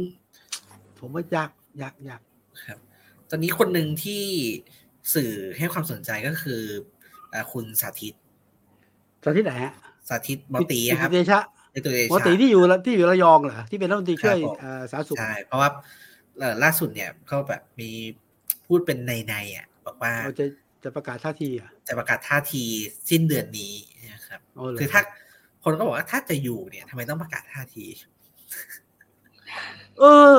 [0.98, 1.50] ผมว่ายาก
[1.82, 2.20] ยากยาก
[2.64, 2.78] ครับ
[3.30, 4.22] ตอนนี้คนหนึ่งที่
[5.14, 6.62] สื่อให้ความสนใจก็คือ
[7.30, 8.14] เอ่อคุณสาธิต
[9.24, 9.72] ตอนที่ไหนฮะ
[10.08, 11.40] สาธิตบอตีอะครับเดชะ
[11.72, 15.68] ในตัวเดหมอชาตีที่อยู่ที่อยู่ระยองเหรอที่เป็นรัฐมนตรีช่วยครับผมเอ่อสาธารณสุขใช่เพราะว่า
[16.38, 17.90] เอ่อล่าสุดเนี่ยเขาแบบมี
[18.66, 20.46] พูดเป็นในในๆอะ บอกว่าเราจะ
[20.84, 22.64] จะประกาศท่าทีอะจะประกาศท่าที
[23.10, 23.74] สิ้นเดือนนี้
[24.14, 25.02] นะครับอ๋อเหรอคือถ้า
[25.64, 27.84] คนก็บอกว่าถ้าจะอยู่เนี่ยทำไมต้องประกาศท่าที
[29.98, 30.34] เออ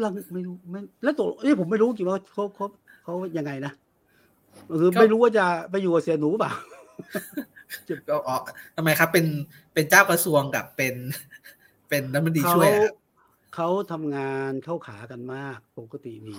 [0.00, 2.66] เราไม่รู้ไม่แล้วตัวนี่ผมไม่รู้จริงว่าเขาเขา
[3.04, 3.72] เขายังไงนะ
[4.80, 6.52] คือก็ไม่รู้ว่าจะไปอยู่กับเสียหนูเปล่า
[8.08, 8.36] ก็อ๋อ
[8.76, 9.26] ทำไมครับ เป็น
[9.74, 10.94] เป็นเจ้ากระทรวงกับเป็น
[11.88, 12.94] เป็นรัฐมนตรีเขาช่วยอะครับ
[13.54, 16.36] เขาทำงานเข้าขากันมากปกติมี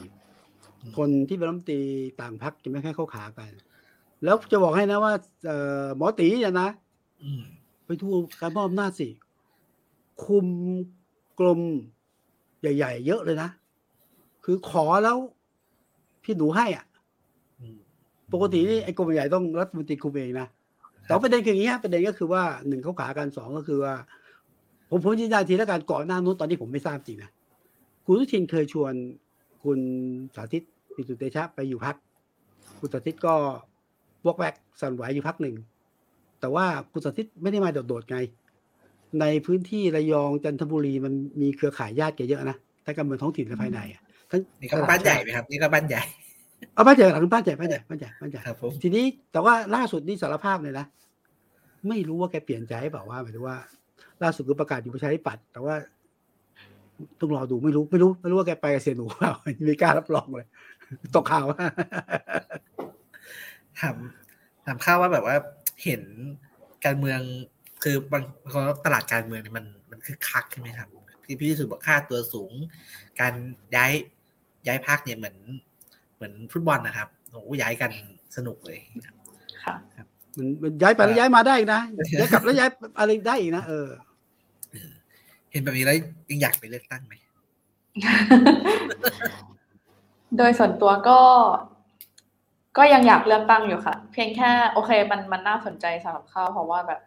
[0.84, 1.82] อืมคนที่เป็นรัฐมนตรี
[2.22, 3.52] ต่างพักจะไม่ค่อยเข้าขากัน
[4.24, 5.14] แล้วจะบอกให้นะว่า
[5.46, 6.70] เอ่อหมอตีเนี่ยนะ
[7.24, 7.44] อืม
[7.86, 8.10] ไปทู
[8.42, 9.08] การมอบอำนาจสิ
[10.26, 10.48] คุม
[11.40, 11.62] กรม
[12.78, 13.50] ใหญ่ ๆ เยอะเลยนะ
[14.46, 15.18] คือขอแล้ว
[16.24, 16.86] พี่หนูให้อะ
[17.60, 17.78] อืม
[18.34, 20.48] ปกตินี่ไอ้กรมใหญ่ต้องรัฐมนตรีคุมเองนะ
[21.04, 23.94] แต่ว่าประเด็นคืออย่างนี้ฮะประเด็นก็คือว่าหนึ่งเขาขากันสองก็คือว่า
[24.90, 27.32] ผมผมยืนยันทีแล้วกันก่อนหน้านู้นตอนนี้ผมไม่ทราบจริงนะ
[28.06, 28.94] คุณอนุทินเคยชวน
[29.64, 29.80] คุณ
[30.36, 30.64] สาธิต
[30.96, 31.96] ปิตุเตชะไปอยู่พัก
[32.80, 33.34] คุณสาธิตก็
[34.26, 35.56] วอกแวกสั่นไหวอยู่พักหนึ่ง
[36.40, 38.18] แต่ว่าคุณสาธิตไม่ได้มาโดดๆไง
[39.22, 44.02] ในพื้นที่ระยองจันทบุรีมันมีเครือข่ายญาติแกเยอะนะทั้งการเมืองท้องถิ่นและภายในอะ
[44.32, 46.02] ทั้งนี่ก็บ้านใหญ่ไหมครับนี่ก็บ้านใหญ่
[46.74, 50.86] เอาบ้านใหญ่หลังบ้านใหญ่บ้านใหญ่บ้านใหญ่บ้านใหญ่ครับผมทีนี้แต่ว่าล่าสุดนี่สารภาพเลยนะ
[51.90, 53.58] ไม่รู้ว่าแกเปลี่ยนใจเปล่าว่าหมายถึงว่า
[54.24, 55.76] ล่าสุดคือประกาศอยู่ประชาธิปัตย์แต่ว่า
[57.20, 59.34] ต้องรอดูไม่รู้ไม่รู้ไม่รู้ว่าแกไปกับเสียหนูเปล่า
[59.66, 60.48] ไม่กล้ารับรองเลย
[61.16, 61.66] ตกข่าวว่า
[63.80, 63.96] ถาม
[64.66, 65.36] ถามข้าวว่าแบบว่า
[65.84, 66.02] เห็น
[66.86, 67.20] การเมือง
[67.88, 70.90] คือบางคนตลาดการเมืองเนี่ยมันมันคือคักใช่ไหมครับ
[71.26, 72.52] ที่พี่สุดบอกค่าตัวสูง
[73.20, 73.34] การ
[73.76, 73.92] ย้าย
[74.68, 75.38] ย้ายพักเนี่ยเหมือน
[76.16, 77.92] เหมือนฟุตบอลนะครับโอ้โหย้ายกัน
[78.36, 78.80] สนุกเลย
[79.64, 79.76] ค่ะ
[80.38, 81.82] มันมันย้ายไปแล้วย้ายมาได้อีกนะ
[82.20, 82.70] ย้ายกลับแล้วย้าย
[83.00, 83.90] อะไรได้อีกนะเออ
[85.52, 85.98] เห็นแบบนี้แล้ว
[86.30, 87.14] ยังอยากไปเลือกตั้งไหม
[90.38, 91.20] โดยส่วนตัวก็
[92.78, 97.02] ก็ยังอยากเลือกตั้งอยู่ค่ะ เพียงแค่ โอเค มันมันน่าสนใจสำหรับเขาเพราะว่าแบบ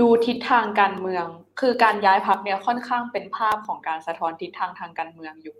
[0.00, 1.26] ดูทิศทางการเมือง
[1.60, 5.56] คือการย้ายพักเนี่ยค่อนข้างเป็นภาพของการสะท้อนทิศทางทางการเมืองอยู่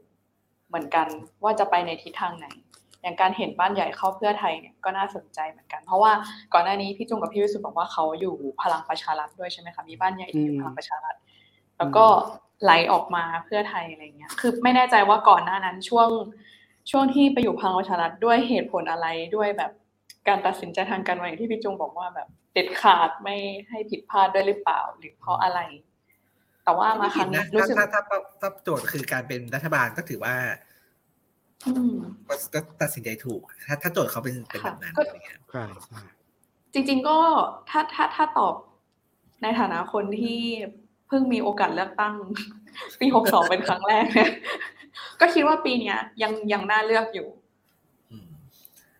[0.69, 1.07] เหมือนกัน
[1.43, 2.47] ว่าจะไปในทิศทางไหน
[3.03, 6.13] อย่างการเห็นบ้านใหญ่เข้าเพื่อไทยเนี่ยก็น่าสนใจเหมือนกัน เพราะว่า
[6.55, 11.15] ก่อนหน้านี้พี่จุงกับพี่วิสุทธ์บอกว่าเขาอยู่พลังประชารัฐด้วยใช่ไหมคะมีบ้านใหญ่ที่อยู่พลังประชารัฐ
[11.79, 12.05] แล้วก็
[12.63, 16.09] ไหลออกมาเพื่อไทยอะไรเงี้ย คือไม่แน่ใจว่าก่อนหน้านั้นช่วง
[16.91, 19.07] ช่วงที่ไปอยู่พลังประชารัฐด้วยเหตุผลอะไร
[19.37, 19.73] ด้วยแบบ
[20.29, 23.37] การตัดสินใจทางการเมืองอย่างที่พี่จงบอกว่าแบบเด็ดขาดไม่
[23.69, 25.61] ให้ผิดพลาดด้วยหรือเปล่าหรือเพราะอะไร
[26.65, 30.35] แต่ว่ามาครั้งนะนี้รู้สึกถ้าถ้าถ้าถ้าโจทย์คือการเป็นรัฐบาลก็ถือว่า
[31.67, 31.97] อืม
[32.29, 36.01] ก็ก็ตัดสินใจถูก ถ้าถ้าโจทย์เขาเป็นเป็นแบบนั้นก็อะไรเงี้ยใช่ใช่
[36.73, 37.19] จริง ๆก็
[37.71, 38.55] ถ้าถ้าถ้าตอบ
[39.43, 40.41] ในฐานะคนที่
[41.09, 42.15] เพิ่งมีโอกาสเลือกตั้ง
[43.01, 44.31] ปีหกสองเป็นครั้งแรกเนี่ย
[45.21, 47.42] ก็คิดว่าปีเนี้ยยังยังน่าเลือกอยู่อืม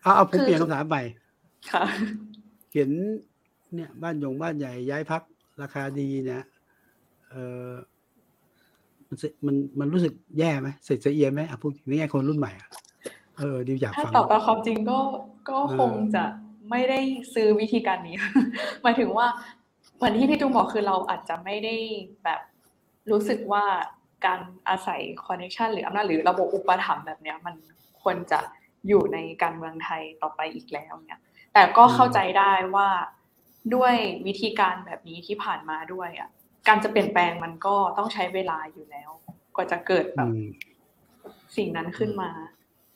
[0.03, 1.03] เอาเอาผมคือเปลี่ยนคำถามใหม่
[1.71, 1.83] ค่ะ
[2.73, 2.89] เห็น
[3.73, 5.21] เนี่ย บ้านยงบ้านใหญ่ย้ายพัก
[5.61, 6.43] ราคาดีเนี่ย
[7.29, 7.35] เอ
[7.67, 7.69] อ
[9.07, 12.69] มันสิมันมันรู้สึกแย่ไหมเสียเอียไหมอะพูดถึงในแง่คนรุ่นใหม่อะ
[13.39, 14.99] เออดิวอยากถ้าฟังตอบตามความจริงก็
[15.49, 16.23] ก็เออคงจะ
[16.69, 16.99] ไม่ได้
[17.33, 18.15] ซื้อวิธีการนี้
[18.83, 19.27] หมายถึงว่า
[19.95, 21.75] เหมือนที่พี่จุงบอกคือเราอาจจะไม่ได้
[22.23, 22.41] แบบ
[23.11, 23.65] รู้สึกว่า
[24.25, 24.39] การ
[24.69, 27.55] อาศัยคอนเนคชันหรืออำนาจหรือระบบอุปถัมภ์แบบเนี้ยมัน
[28.01, 28.39] ควรจะ
[28.87, 31.19] อยู่ในการเมืองไทยต่อไปอีกแล้วเนี่ย
[31.53, 32.89] แต่ก็เข้าใจได้ว่า
[33.75, 33.93] ด้วย
[34.27, 36.29] วิธีการแบบนี้ที่ผ่านมาด้วยอะ
[36.67, 39.09] การจะเปลี่ยนแปลงมันก็ต้องใช้เวลาอยู่แล้ว
[39.55, 40.47] กว่าจะเกิดแบบอืม
[41.57, 42.31] สิ่งนั้นขึ้นมา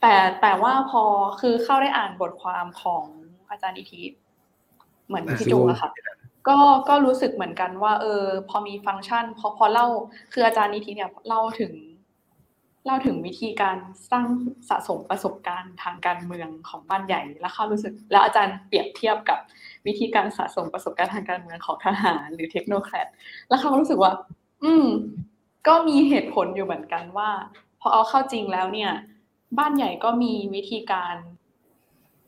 [0.01, 1.03] แต่แต่ว่าพอ
[1.41, 3.05] คือเข้าได้อ่านบทความของ
[3.49, 4.03] อาจารย์อิทธิ
[5.07, 5.91] เหมือนพี่จุงอะค่ะ
[6.47, 6.57] ก็
[6.89, 9.87] ก็รู้สึกเหมือนกันว่า เออ พอมีฟังก์ชันพอพอเล่า
[10.33, 11.71] คืออาจารย์นิธิเนี่ยเล่าถึง
[12.87, 13.77] เล่าถึงวิธีการ
[14.11, 14.27] สร้าง
[14.69, 19.39] สะสมประสบการณ์ทางการเมืองของบ้านใหญ่ แล้วเขารู้สึก แล้วอาจารย์เปรียบเทียบกับ
[19.87, 23.07] วิธีการสะสมประสบการณ์ทางการเมืองของทหารหรือ technocrat
[23.49, 24.13] แล้วเขารู้สึกว่า
[24.63, 24.87] อืม
[25.67, 27.29] ก็มีเหตุผลอยู่เหมือนกันว่า
[27.81, 28.91] พอเอาเข้าจริงแล้วเนี่ย
[29.57, 31.15] บ้านใหญ่ก็มีวิธีการ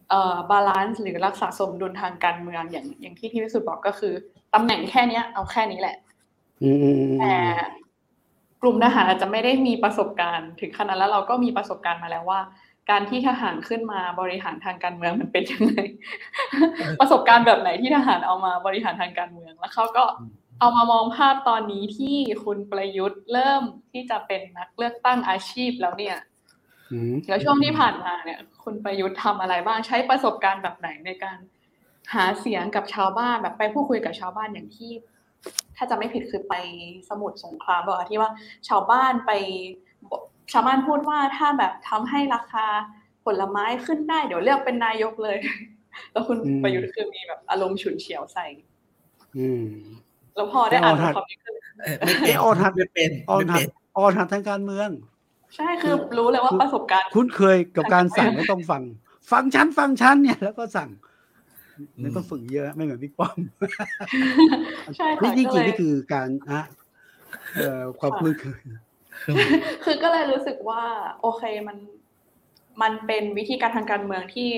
[0.10, 4.14] เอ่อ balance หรือรักษาสมดุลทางการเมืองอย่างอย่างที่พี่วิสุทธ์บอกก็คือ
[4.54, 5.98] ตำแหน่งแค่เนี้ย เอาแค่นี้แหละ
[6.64, 7.36] อืมอืมอืมแต่
[8.62, 12.42] กลุ่มทหารอาจจะไม่ได้มีประสบการณ์ถึงขนาดแล้วเราก็มีประสบการณ์มาแล้วว่า
[12.90, 15.78] การที่ทหารขึ้นมาบริหารทางการเมืองมันเป็นยังไง
[17.00, 20.04] ประสบการณ์แบบไหนที่ทหารเอามาบริหารทางการเมืองแล้วเขาก็
[20.60, 26.18] เอามามองภาพตอนนี้ที่คุณประยุทธ์เริ่มที่จะเป็นนักเลือกตั้งอาชีพแล้วเนี่ย
[26.92, 31.38] อืมแล้วช่วงที่ผ่านมาเนี่ย คุณประยุทธ์ทำอะไรบ้างใช้ประสบการณ์แบบไหนในการ
[32.14, 34.92] หาเสียงกับชาวบ้านแบบไปพูดคุยกับชาวบ้านอย่างที่
[35.78, 36.54] ถ้าจะไม่ผิดคือไป
[37.10, 38.32] สมุทรสงครามบอกว่าที่ว่า
[38.68, 39.32] ชาวบ้านไป
[40.10, 40.22] บอก
[40.54, 42.66] ชาวบ้านพูดว่าถ้าแบบทำให้ราคา
[43.26, 45.38] ผลไม้ขึ้นได้เดี๋ยวเลือกเป็นนายกเลย
[46.12, 48.46] แล้วคุณประยุทธ์คือมีแบบอารมณ์ฉุนเฉียวใส่
[49.38, 49.66] อืม
[50.36, 54.90] แล้วพอได้อ่านไม่เอาคอมเมนต์คือเออไม่เป็นออนทัดไม่เป็นออนไม่หัเป็ดนออนหัดทางการเมือง
[55.56, 58.84] ใช่คือรู้เลยว่าประสบการณ์ คุ้นเคยกับการสั่งไม่ต้องฟัง
[59.32, 60.90] ฟังฉันฟังฉันเนี่ยแล้วก็สั่ง
[62.04, 63.38] มันต้องฝึกเยอะไม่เหมือนพี่ป้อม
[64.98, 66.62] ใช่นี่ค่ะจริก็งเลๆยนี่คือการอะ
[67.56, 68.62] เอ่อความคุ้นเคย
[69.84, 70.84] คือก็เลยรู้สึกว่า
[71.22, 71.78] โอเคมัน
[72.82, 74.50] มันเป็นวิธีการทางการเมืองที่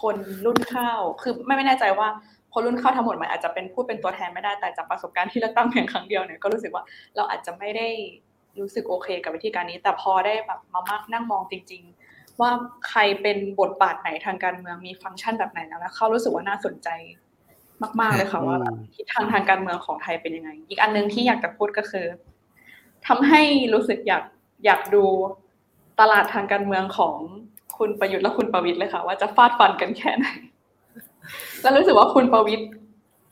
[0.00, 2.08] คนรุ่นข้าวคือไม่ไม่แน่ใจว่า
[2.54, 6.84] คนรุ่นข้าวทั้งหมดมันอาจจะเป็นพูดเป็นตัวแทนไม่ได้แต่จากประสบการณ์ที่เลือกตั้งเพียงครั้งเดียวเนี่ยก็รู้สึกว่า
[7.16, 7.88] เราอาจจะไม่ได้
[8.60, 11.97] รู้สึกโอเค กับวิธีการนี้ แต่พอได้แบบมามักนั่งมองจริง ๆ
[12.40, 12.50] ว่า
[12.88, 16.88] ใครเป็นบทบาทไหนทางการเมืองมีฟังก์ชันแบบไหนแล้วนะเขารู้สึกว่าน่าสนใจ
[18.00, 22.06] มาก ๆ เลยค่ะว่าแบบทิศทางทางการเมืองของไทยเป็นยังไง อีกอันหนึงที่อยากจะพูดก็คือ
[23.06, 23.42] ทำให้
[23.74, 24.24] รู้สึกอยาก
[24.64, 25.04] อยากดู
[26.00, 27.16] ตลาดทางการเมืองของ
[27.78, 30.26] คุณประยุทธ์และคุณประวิตรเลยค่ะ ว่าจะฟาดฟันกันแค่ไหน
[31.62, 32.64] แล้วรู้สึกว่าคุณประวิตร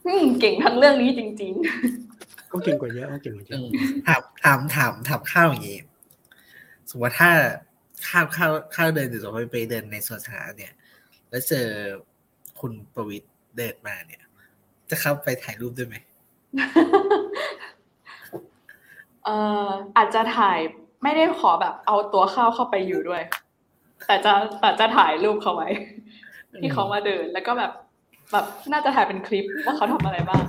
[0.06, 1.52] อืมเก่งทั้งเรื่องนี้จริง
[2.48, 3.68] เขาเก่งกว่าเยอะเขาเก่งกว่าเยอือะม
[4.06, 5.78] ถามถามถามถามข้าวอย่างนี้
[6.88, 7.30] สมมติว่าถ้า
[8.08, 10.72] ข้าวข้าวข้าวเดินหรือสมมติไปเดินในสวนสาธารณะเนี่ย
[11.30, 11.66] แล้วเจอ
[12.60, 14.22] คุณประวิตรเดินมาเนี่ย
[14.90, 16.04] จะเข้าไปถ่ายรูปด้วยไหมๆ
[19.24, 19.36] เอ่
[19.66, 20.58] ออาจจะถ่าย
[21.02, 23.22] ไม่ได้ขอแบบเอาตัวเข้าเข้าไปอยู่ด้วย
[24.06, 25.68] แต่จะแต่จะถ่ายรูปเขาไว้
[26.60, 27.72] ที่เขามาเดินแล้วก็แบบ
[28.32, 30.42] แบบน่าจะถ่ายเป็นคลิปว่าเขาทำอะไรบ้าง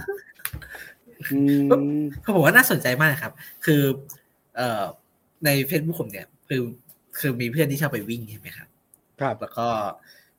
[1.31, 1.39] อื
[1.97, 3.33] มเขาบอกว่าน่าสนใจมากครับ
[3.65, 3.81] คือ
[4.57, 4.83] เอ่อ
[5.45, 6.61] ใน Facebook ผมเนี่ย คือ
[7.19, 8.67] คือมีเพื่อนที่ชอบไปวิ่งใช่ไหมครับ
[9.21, 9.67] ครับ แล้วก็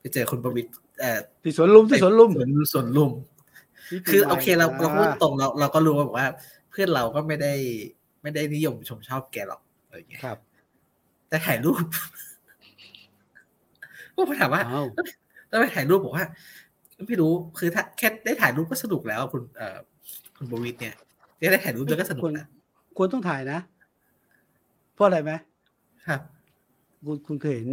[0.00, 0.70] ไปเจอคุณประวิตร
[1.00, 3.10] เอ่อที่สวนลุมที่สวนลุมสวนสวนลุม
[4.10, 6.28] คือโอเคเราเราพูดตรงเราเราก็รู้ว่าแบบว่า
[6.70, 7.52] เพื่อนเราก็ไม่ได้
[8.22, 10.38] ไม่ได้นิยมชมชอบแกหรอกอะไรอย่างเงี้ยครับ
[11.28, 11.84] แต่ถ่ายรูป
[14.16, 14.86] ก็ถามว่าอ้าว
[15.48, 16.26] แล้วไปถ่ายรูปบอกว่า
[17.06, 19.78] ไม่รู้คือถ้าแค่ได้ถ่ายรูปก็สนุกแล้วคุณเอ่อ
[20.36, 20.94] คุณบวิทเนี่ย
[21.52, 22.46] ได้ถ่ายรูปด้วยก็สนุกควรนะ
[22.96, 23.58] ควรต้องถ่ายนะ
[24.94, 25.32] เพราะอะไรไหม
[26.08, 26.20] ครับ
[27.06, 27.68] คุณคุณเคยเห็น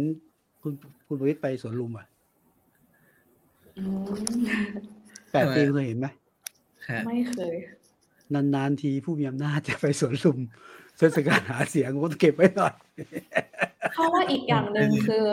[0.62, 0.72] คุณ
[1.06, 2.06] คุณประวิตรไปสวนลุมอะ
[3.78, 4.04] อืม
[5.32, 6.06] แปดปีเคยเห็นไหม
[6.90, 7.56] ฮะไม่เคย
[8.34, 10.38] นานๆทีผู้มีอำนาจจะไปสวนลุม
[10.98, 12.74] เทศกาลหาเสียงก็ต้องเก็บไว้หน่อย
[13.92, 15.26] เพราะว่าอีกอย่างหนึ่งคือ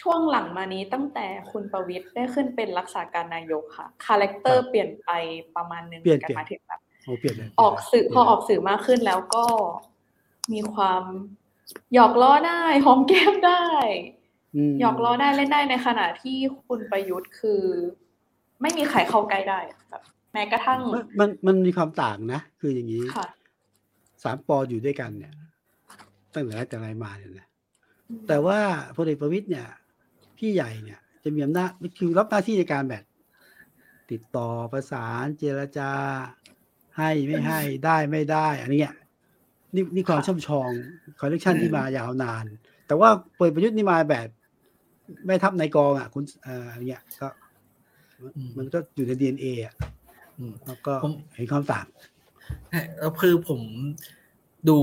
[0.00, 5.10] ช่วงหลังมานี้ตั้งแต่คุณประวิตรได้ขึ้นเป็นรักษาการนายกค่ะ character เปลี่ยนไป
[5.56, 9.44] ประมาณหนึงเปลี่ยนกันเปลี่ยนมาถึงแบบโอ้เปลี่ยนเลยออกสื่อพอออกสื่อมากขึ้นแล้วก็
[10.52, 11.02] มีความ
[11.94, 13.64] หยอกล้อได้หอมแก้มได้
[14.70, 17.62] มหยอกล้อได้เล่นได้ในขณะที่คุณประยุทธ์คือ
[18.60, 19.58] ไม่มีใครเข้าใกล้ได้
[19.90, 20.02] แบบ
[20.32, 23.26] แม้กระทั่งมันมันมันมีความต่างนะ คืออย่างนี้ค่ะ
[24.22, 25.32] สามปออยู่ด้วยกันเนี่ย
[26.34, 27.46] ตั้งแต่แรกแต่ไรมาเนี่ยนะ
[28.28, 28.58] แต่ว่า
[28.96, 29.66] พลเอกประวิตยเนี่ย
[30.38, 33.04] พี่ใหญ่เนี่ย จะมีอำนาจคือรับหน้าที่ในการแบบ
[34.10, 35.90] ติดต่อประสานเจรจา
[36.98, 38.94] ให้ไม่ให้ได้ไม่ได้อันเนี้ย
[39.74, 40.70] นี่นี่ความค่ะช่ำชอง
[41.20, 42.44] connection ที่มายาวนาน
[42.86, 44.28] แต่ว่าพลเอกประยุทธ์นี่มาแบบ
[45.26, 47.28] แม่ทัพในกองอะ คุณเอ่ออะไรเงี้ยก็
[48.36, 49.74] อืมมันก็อยู่ในดีเอ็นเออะ
[50.38, 51.86] อืมแล้วก็ผมเห็นความต่าง
[52.98, 53.60] แล้วคือผม
[54.68, 54.78] ดู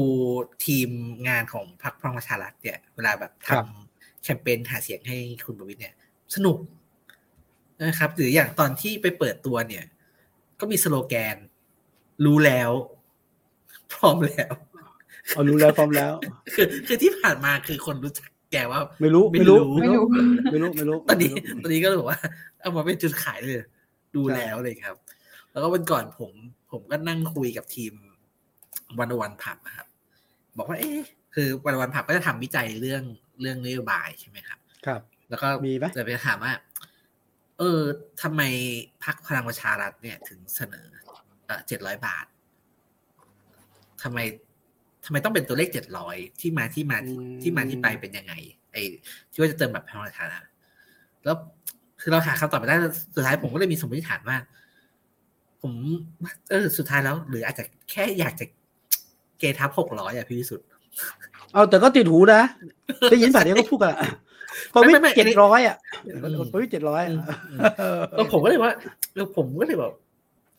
[0.66, 0.90] ทีม
[1.28, 5.96] งานของพรรคพลังประชารัฐเนี่ย เวลาแบบทครับำแคมเปญหาเสียงให้คุณประวิทย์เนี่ย
[6.36, 6.58] สนุก
[7.84, 9.86] นะครับ หรืออย่างตอนที่ไปเปิดตัวเนี่ย
[10.60, 11.38] ก็มีสโลแกน
[12.26, 12.72] รู้แล้ว
[13.94, 14.54] พร้อมแล้ว
[15.34, 16.14] เอารู้แล้วพร้อมแล้ว
[16.56, 20.06] คือคือที่ผ่านมาคือคนรู้จักแกว่า ไม่รู้ไม่ไม่รู้รู้ไม่รู้
[20.52, 22.20] ไม่รู้ไม่รู้ตอนนี้ไม่รู้ตอนนี้ก็เลยบอกว่า
[22.60, 23.58] เอามาเป็นจุดขายเลย
[24.16, 24.96] ดูใช่แล้วเลยครับ
[25.52, 26.32] แล้วก็วันก่อนผม
[26.72, 27.94] ผมก็นั่งคุยกับทีม
[29.00, 29.88] วันวันผับครับ
[30.58, 31.00] บอกว่าเอ๊ะ
[31.36, 33.04] คือวันวันผับก็จะทำวิจัยเรื่อง
[33.42, 36.54] เรื่องนโยบายใช่ไหมครับ ครับ แล้วก็มีไหมจะไปถามว่า
[37.60, 37.82] เออ
[38.22, 38.42] ทำไม
[39.04, 40.88] พักพลังประชารัฐเนี่ยถึงเสนอ
[41.46, 42.26] เออเจ็ดร้อยบาท
[44.04, 44.20] ทำไม
[45.08, 48.34] ทำไมต้องเป็นตัวเลขเจ็ดร้อยที่มาที่มาที่ที่มาที่ไปเป็นยังไง
[48.72, 48.82] ไอ้
[49.32, 50.43] ที่ว่าจะเติมแบบพลังประชารัฐ
[51.26, 51.36] แล้ว
[52.01, 52.76] คือเราหาคำตอบไม่ได้
[53.16, 54.38] สุดท้ายผมก็เลยมีสมมติฐานว่า
[55.62, 55.74] ผม
[56.49, 58.45] เออสุดท้ายแล้ว หรืออาจจะแค่อยากจะ
[59.39, 60.66] เกทับหกร้อยอะพี่วิสุทธ์
[61.53, 62.41] เอาแต่ก็ติดหูนะ
[63.12, 64.12] ได้ยินป่ะเดี๋ยวก็พูดกันอะ
[64.74, 67.60] ประวิตไม่ไม่ไม่เจ็ดร้อยอะอืมประวิตเจ็ดร้อยอืมอืม
[68.16, 68.74] แล้วผมก็เลยว่า
[69.16, 69.93] แล้วผมก็เลยแบบ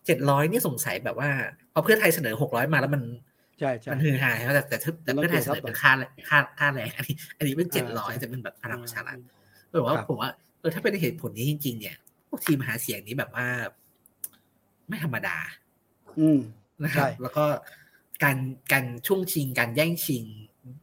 [0.06, 1.30] เจ็ดร้อยนี่สงสัยแบบว่า
[1.72, 3.02] พอเพื่อไทยเสนอหกร้อยมาแล้วมัน
[3.58, 5.92] ใช่ใช่มันฮือฮาใช่ไหมแต่แต่ถ้าแต่มันเพื่อไทยเกี่เสยวนกับอเป็นค่า
[6.28, 9.18] ค่าค่าแรงอันนี้ อันนี้เป็นเจ็ดร้อยใช่จะเป็นแบบพลังประชารัฐ
[9.72, 10.30] แบบว่าครับผมว่า
[10.60, 11.96] เออถ้าเป็นเหตุผลนี้จริง ๆ เนี่ย
[12.28, 13.46] พวกทีมหาเสียงนี้แบบว่า
[14.88, 15.36] ไม่ธรรมดา
[16.20, 16.38] อืม
[16.84, 17.44] นะครับใช่แล้วก็
[18.24, 18.36] การ
[18.72, 20.24] การช่วงชิงการแย่งชิง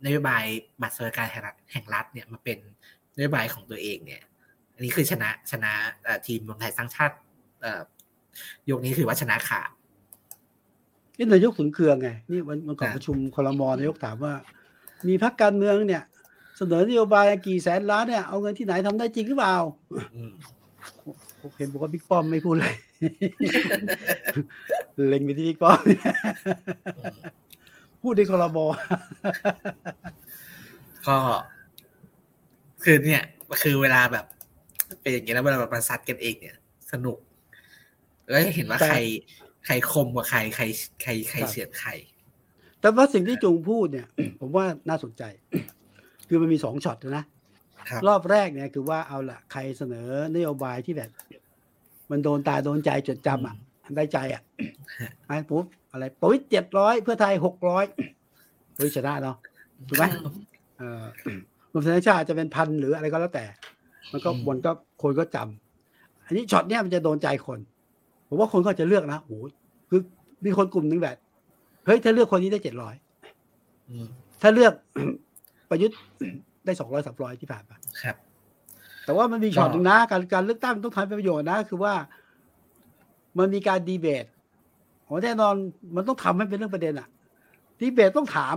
[0.05, 0.43] นโยบาย
[0.82, 2.57] บัตรสวัสดิการแห่งรัฐแห่งรัฐเนี่ยมาเป็น
[3.17, 4.21] นโยบายของตัวเองเนี่ย
[4.76, 5.71] อันนี้คือชนะชนะ
[6.03, 7.15] เอ่อทีมรวมไทยสร้างชาติ
[7.61, 7.82] เอ่อ
[8.69, 9.69] ยกนี้ถือว่าชนะขาด
[11.18, 14.34] นี่นายกถึงเครื่องไงนี่วันวันก่อนอ่าประชุมคลมนายกถามว่า
[15.07, 16.03] มีพรรคการเมืองเนี่ย
[16.57, 19.55] เสนอนโยบายกี่แสนล้านเนี่ยเอาเงินที่ไหนทำได้จริงหรือเปล่า
[20.16, 20.32] อืม
[21.41, 22.76] ผมเห็นบอกว่าบิ๊กป้อมไม่พูดเลย
[25.07, 26.13] เล็งไปที่บิ๊กป้อมเนี่ย
[26.97, 27.16] อืม
[28.01, 28.57] พูดในคลม
[31.07, 31.18] ก็
[32.84, 33.24] คือเนี่ย
[33.63, 34.26] คือเวลาแบบ
[35.01, 36.55] เป็นอย่างเงี้ยแล้วเวลาแบบมาซัดกันเองเนี่ย
[36.91, 37.18] สนุก
[38.30, 38.97] แล้วเห็นว่าแต่ใคร
[39.66, 40.63] ใครคมกว่าใครใคร
[41.01, 41.89] ใครใครครับเสียดใคร
[42.80, 44.07] แต่ว่าสิ่งที่จุงพูดเนี่ย
[44.39, 45.24] ผมว่าน่าสนใจ
[46.28, 47.26] คือมันมีสองช็อตนะ
[47.89, 51.09] ครับรอบแรกเนี่ยคือว่าเอาละใครเสนอนโยบายที่แบบ
[52.11, 53.55] มันโดนตาโดนใจจดจำอะ
[53.95, 54.43] ได้ใจอะ
[55.01, 57.86] ฮะไอ้ปุ๊บอะไรปุ๋ยเจ็ดร้อยเพื่อไทยหกร้อย
[58.78, 59.38] ปุ๋ยชนะเนาะ
[59.88, 60.05] ถูกไหม
[60.78, 61.03] เออ
[61.72, 63.45] รวมไทยสร้างชาติจะเป็นพันหรืออะไรก็แล้วแต่
[64.11, 67.59] มันก็อืมมันก็คนก็จำอันนี้ช็อตเนี้ยมันจะโดนใจคน
[68.36, 69.44] ผมว่าคนก็จะเลือกนะโอ้โห
[69.90, 70.00] คือ
[70.46, 71.18] มีคนกลุ่มหนึงแบบ
[71.86, 72.96] เฮ้ยถ้าเลือกคนนี้ได้เจ็ดร้อย
[73.90, 74.08] อืม
[74.42, 74.74] ถ้าเลือก
[75.70, 75.98] ประยุทธ์
[76.66, 78.16] ได้สองร้อยสามร้อยที่ผ่านมาครับ
[79.06, 81.94] แต่ว่ามันมีช็อตหนึ่งนะการการเลือกตั้งต้องทำเป็นประโยชน์นะ คือว่า
[83.38, 84.26] มันมีการดีเบต
[85.04, 85.54] โอ้แน่นอน
[85.96, 87.08] มันต้องทำให้เป็นเรื่องประเด็นอะ
[87.80, 88.56] ดีเบตต้องถาม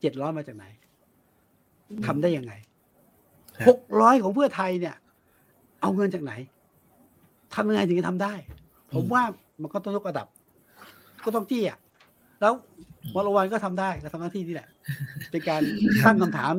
[0.00, 0.64] เจ็ดร้อยมาจากไหน
[2.06, 2.52] ทำได้ยังไง
[3.56, 4.96] ครับหกร้อยของเพื่อไทยเนี่ย
[5.80, 6.32] เอาเงินจากไหน
[7.54, 8.34] ทำยังไงถึงจะทำได้
[8.94, 9.22] ผมว่า
[9.62, 10.26] มันก็ต้องยกระดับ
[11.24, 11.78] ก็ต้องจี้อะ
[12.40, 12.52] แล้ว
[13.14, 14.68] วรวันก็ทำได้ก็ทำหน้าที่นี่แหละ
[15.30, 15.62] เป็นการ
[16.06, 16.54] ตั้งคำถาม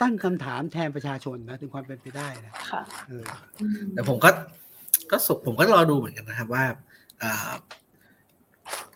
[0.00, 3.24] ตั้งคำถามแทนประชาชนนะถึงความเป็นไปได้นะค่ะเออ
[3.60, 4.30] อืมแต่ผมก็
[5.10, 6.64] ก็สุผมก็รอดูเหมือนกันนะครับว่า
[7.22, 7.52] อ่า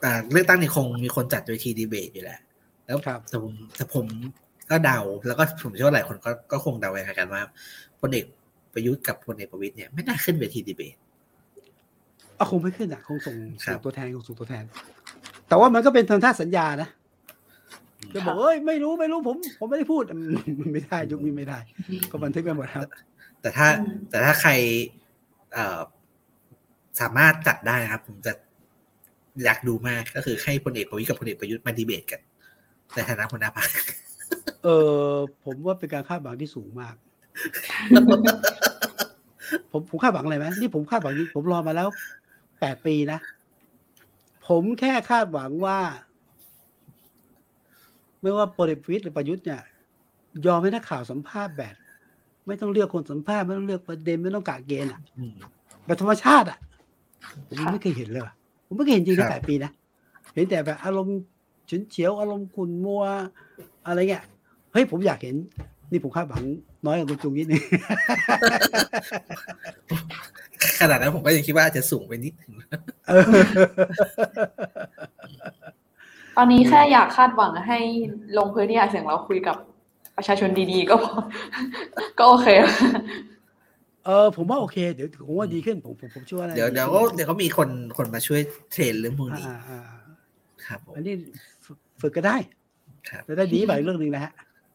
[0.05, 2.39] อ่าเลือกตั้งนี่คงมีคนจัดเวทีดีเบตอยู่แหละ
[2.87, 4.07] แล้วครับแต่ผมแต่ผม
[4.71, 7.43] ก็เดาแล้วก็ผมเชื่อว่าหลายคนก็ก็คงเดาไปเหมือนกันว่า
[8.01, 8.25] พลเอก
[8.73, 10.97] ประยุทธ์กับพลเอกประวิตยเนี่ย ไม่น่าขึ้นเวทีดีเบต
[12.37, 14.65] เอาคงไม่ขึ้นอะ คงส่งครัส่บงตัวแทนคงส่งตัวแทน
[15.49, 16.89] แต่ว่ามันก็เป็นทางท่าสัญญานะ
[18.15, 21.59] จะบอกเอ้ยไม่รู้ไม่รู้ผม ผมไม่ได้พูดอืมมันไม่ได้ยุคนี้ไม่ได้
[22.11, 22.87] ก็บันทึกไปหมดครับ
[23.41, 24.51] แต่ถ้าอืมแต่ถ้าใคร
[25.53, 25.81] เอ่อ
[27.01, 28.33] สามารถจัดได้นะครับ ผมจะ
[29.45, 32.21] อยากดูมากก็คือให้พลเอกประวิตยกับพลเอกประยุทธ์มาดีเบตกัน
[32.95, 33.69] ในฐานะหัวหน้าพรรค
[34.65, 34.69] เอ
[35.11, 35.13] อ
[35.45, 36.95] ผมว่าเป็นการคาดหวังที่สูงมาก
[39.71, 41.89] ผมผมคาดหวังอะไรไหมนี่ผมคาดหวังนี้ผมรอมาแล้ว
[42.61, 43.19] แปดปีนะ
[44.47, 45.79] ผมแค่คาดหวังว่า
[48.21, 49.61] ไม่ว่าพลเอกประวิตยหรือประยุทธ์เนี่ย
[50.47, 51.75] ยอมให้นักข่าวสัมภาษณ์แบบ
[52.47, 55.35] ไม่ต้องเลือกคนสัมภาษณ์ไม่ต้องเลือกประเด็นไม่ต้องกะเกณฑ์อะอืม
[55.85, 56.59] แบบธรรมชาติอะ
[57.47, 58.35] ผมยังไม่เคยเห็นเลยว่ะ
[58.67, 59.71] ผมไม่เคยเห็นจริงครันะบแปดปีนะ
[60.35, 61.19] เห็นแต่แบบอารมณ์
[61.71, 63.03] ฉุนเฉียวอารมณ์ขุ่นมัว
[63.87, 64.25] อะไรเงี้ย
[64.73, 65.37] เฮ้ยผมอยากเห็น
[65.91, 66.43] นี่ผมคาดหวัง
[66.87, 67.63] น้อยกว่าคุณจุงนิดนึง
[70.81, 72.53] ขนาดนั้นผมก็ยังคิดว่าอาจจะสูงไปนิดนึง
[73.09, 73.23] เออ
[76.37, 77.79] ตอนนี้แค่อยากคาดหวังให้
[78.39, 79.57] ลงพื้นที่หาเสียงเราคุยกับ
[80.17, 81.13] ประชาชนดีๆ ก็พอ
[82.19, 82.49] ก็โอเค
[84.05, 88.41] เออผมว่าโอเคเดี๋ยวผมว่าดีขึ้นผมผมผมเชื่อว่าน่าเดี๋ยวจะเดี๋ยวก็เดี๋ยวก็มีคนคนมาช่วย
[88.73, 90.01] เทรนเรื่องพวกนี้อ่าอ่าอ่า
[90.67, 91.15] ครับผมอันนี้
[91.67, 92.37] ฝึกฝึกก็ได้
[93.11, 94.33] ครับจะได้ดีไปเรื่องหนึ่งนะฮะ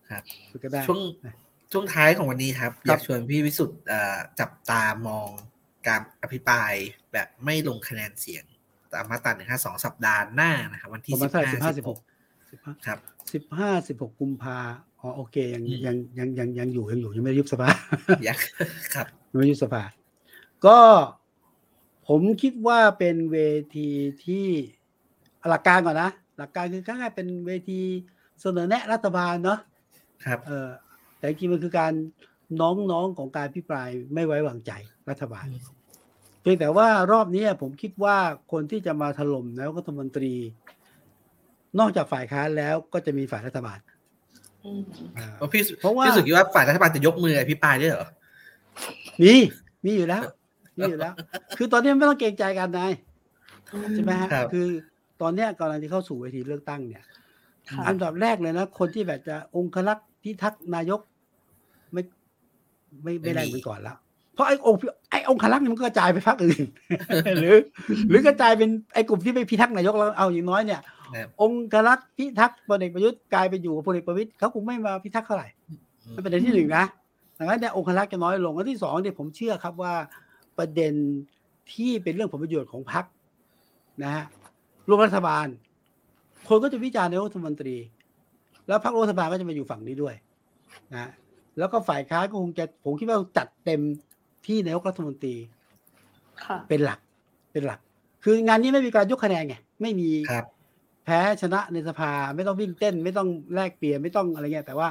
[0.09, 0.99] ครับฝึกก็ได้ช่วง
[1.71, 5.29] ช่วงท้ายของวันนี้ครับครับอยากชวนพี่วิสุทธ์เอ่อจับตามอง
[5.87, 6.73] การอภิปราย
[7.13, 8.43] แบบไม่ลงคะแนนเสียง
[8.93, 11.99] ตามมาตราหนึ่งห้าสองสัปดาห์หน้านะครับวันที่ประมาสิณบเท่าไหร่ห้าสิสิบบห้าหสิบกหก
[12.51, 12.97] สิบห้าครับ
[13.33, 14.59] สิบห้าสิบหกกุมภา
[14.99, 17.69] อ๋อโอเคยังอืมยังยังยังยังอยู่ยังอยู่ยังไม่ได้ยุบสภา
[18.25, 18.37] อยาก
[18.95, 19.07] ครับ
[19.39, 19.83] ไม่ยุบสภา
[20.65, 20.79] ก็
[22.07, 23.37] ผมคิดว่าเป็นเว
[23.75, 23.89] ที
[24.25, 24.47] ที่
[25.49, 27.79] หลักการก่อนนะหลักการคือง่ายๆเป็นเวที
[28.41, 29.59] เสนอแนะรัฐบาลเนาะ
[30.25, 30.69] ครับเออ
[31.17, 31.93] แต่จริงๆมันคือการ
[32.61, 34.71] น้องๆของการพิปรายไม่ไว้วางใจ
[35.09, 35.45] รัฐบาล
[36.41, 38.17] เพียงแต่ว่ารอบนี้ผมคิดว่า
[38.51, 40.33] คนที่จะมาถล่มนายกรัฐมนตรี
[41.79, 43.79] นอกจากฝ่ายค้านแล้วก็จะมีฝ่ายรัฐบาล
[44.65, 44.81] อืม
[45.17, 48.07] อ่าเพราะพี่เพราะว่าพี่สุคิดว่าฝ่ายรัฐบาลจะยกมืออภิปรายด้วยเหรอ
[49.21, 49.33] มี
[49.85, 50.23] มีอยู่แล้ว
[50.77, 51.13] มีอยู่แล้ว
[51.57, 52.91] คือตอนนี้ไม่ต้องเกรงใจกันนาย
[53.93, 54.67] ใช่ไหมฮะครับคือ
[55.21, 57.05] ตอนเนี้ยกำลังจะเข้าสู่เวทีเลือกตั้งเนี่ย
[57.69, 60.99] ค่ะอันดับแรกเลยนะคนที่แบบจะองคลักษ์พิทักษ์นายก
[61.93, 62.01] ไม่
[63.03, 63.97] ไม่ไม่ได้ไม่มีเหมือนก่อนแล้ว
[64.33, 64.79] เพราะไอ้องค์
[65.11, 66.63] ไอ้องคลักษ์นี่มันก็กระจายไปพรรคอื่น
[67.39, 67.55] หรือ
[68.09, 70.81] หรือกระจายเป็นไอ้กลุ่มที่ไม่พิทักษ์นายกแล้วเอาอย่างน้อยเนี่ย
[71.13, 75.47] นะครับองคลักษ์พิทักษ์พลเอกประยุทธ์กลายไปอยู่กับพลเอกประวิตยเขาคงไม่มาพิทักษ์เท่าไหร่
[76.15, 76.85] นั่นประเด็นที่หนึ่งนะ
[77.37, 79.93] ดังนั้นเนี่ยองคลักษ์จะน้อยลงอันที่สองเนี่ยผมเชื่อครับว่า
[80.57, 80.93] ประเด็น
[81.73, 83.05] ที่เป็นเรื่องผลประโยชน์ของพรรค
[84.03, 84.25] นะฮะ
[84.87, 85.47] รวมรัฐบาล
[86.47, 87.75] คนก็จะวิจารณ์นายกรัฐมนตรี
[88.67, 90.15] แล้วพรรครัฐบาลก็จะมาอยู่ฝั่งนี้ด้วย
[90.93, 91.09] นะ
[91.57, 93.81] แล้วก็ฝ่ายค้านก็คงจะผมคิดว่าจัดเต็ม
[94.45, 95.35] ที่นายกรัฐมนตรี
[96.43, 96.99] ค่ะเป็นหลัก
[97.51, 97.79] เป็นหลัก
[98.23, 100.45] คืองานนี้ไม่มีการยกคะแนนไงไม่มีครับ
[101.05, 104.89] แพ้ชนะในสภาไม่ต้องวิ่งเต้น ไม่ต้องแลกเปลี่ยนไม่ต้องอะไรเงี้ยแต่ว่า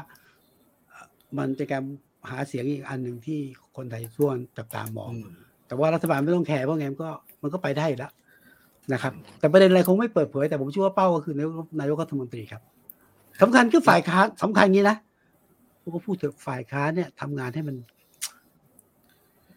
[0.89, 1.07] เอ่อ
[1.39, 1.83] มันจะการ
[2.31, 3.41] หาเสียงอีกอันหนึ่งที่
[3.77, 5.29] คนไทยส่วนจับตามองอืม
[5.67, 7.11] แต่ว่ารัฐบาลไม่ต้องแคร์เพราะไงมันก็
[7.43, 8.13] มันก็ไปได้อยู่แล้ว
[8.93, 12.63] นะครับ แต่ประเด็นอะไรคงไม่เปิดเผยแต่ผมเชื่อว่าเป้าก็คือนายกนายกรัฐมนตรีครับ
[13.43, 14.97] สำคัญคือฝ่ายค้านสำคัญงี้นะ
[15.91, 17.77] ผมก็พูดเถอะฝ่ายค้านเนี่ยทำงานให้มัน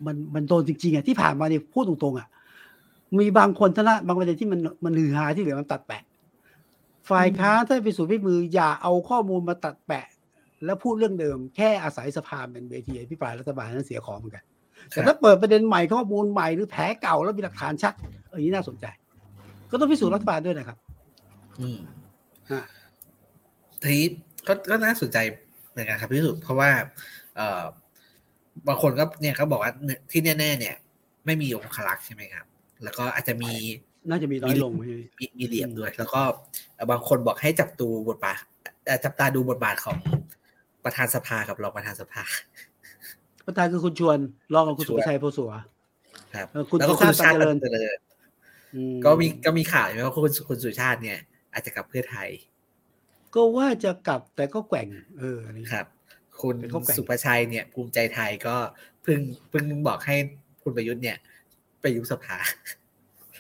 [0.06, 2.28] มันมันโดนจริงๆอะที่ผ่านมาเนี่ยพูดตรงๆอะ
[3.20, 6.04] มีบางคนเท่านั้นบางประเด็นที่มันมันฮือฮาที่เหลือมันตัดแปะ
[7.10, 10.08] ฝ่ายค้านถ้าไปสู่พิมือ อย่าเอาข้อมูลมาตัดแปะ
[10.66, 14.44] แล้วพูดเรื่องเดิม แค่อาศัยสภาเป็นเวทีอภิปรายรัฐบาลนั้นเสียของเหมือนกัน
[14.90, 17.94] แต่ถ้าเปิดประเด็นใหม่ข้อมูลใหม่หรือแผลเก่าแล้วมีหลักฐานชัด
[18.30, 18.86] เอออนนี้น่าสนใจ
[19.72, 20.78] ก็ต้องพิสูจน์รัฐบาลด้วยนะครับ
[21.60, 21.80] อืม
[22.52, 22.62] อะ
[23.82, 24.08] ทีนี้
[24.48, 25.18] ก็ก็น่าสนใจ
[25.74, 26.70] เหมือนกันครับพี่สุเพราะว่า
[27.36, 27.64] เอ่อ
[28.68, 29.72] บางคนก็เนี่ยเขาบอกว่า
[30.12, 30.76] ที่แน่ ๆ เนี่ย
[31.26, 32.46] ไม่มีองคลักษ์ใช่ไหมครับ
[32.84, 33.52] แล้วก็อาจจะมี
[34.10, 36.22] น่าจะมีน้อยลงใช่ไหมมีมีเหลี่ยมด้วย แล้วก็
[36.92, 38.38] บางคนบอกให้จับตูบทบาท
[38.86, 39.98] เอ่อจับตาดูบทบาทของ
[40.84, 42.24] ประธานสภากับรองประธานสภา
[43.46, 44.18] ประธานคือคุณชวน
[44.54, 45.52] รองกับคุณชสุวนภชัยโพสัว
[46.36, 47.98] ครับเออคุณแล้วก็สุคุณชาติสุชาติตันเจริญตันเจริญ
[48.76, 51.20] อืมก็มีก็มีข่าวใช่ไหมว่าคุณคุณสุชาติเนี่ย
[51.54, 52.30] อาจจะกลับเพื่อไทย
[53.36, 54.88] ก็ว่าจะกลับแต่ก็แกว่ง
[55.20, 55.86] เอออันนี้ครับ
[56.42, 58.56] คุณเป็นข้อแกว่งสุประชัยเนี่ยภูมิใจไทยก็
[59.04, 59.20] เพิ่ง
[59.50, 60.16] เพิ่งบอกให้
[60.64, 61.18] คุณประยุทธ์เนี่ย
[61.82, 62.38] ไปยุบสภา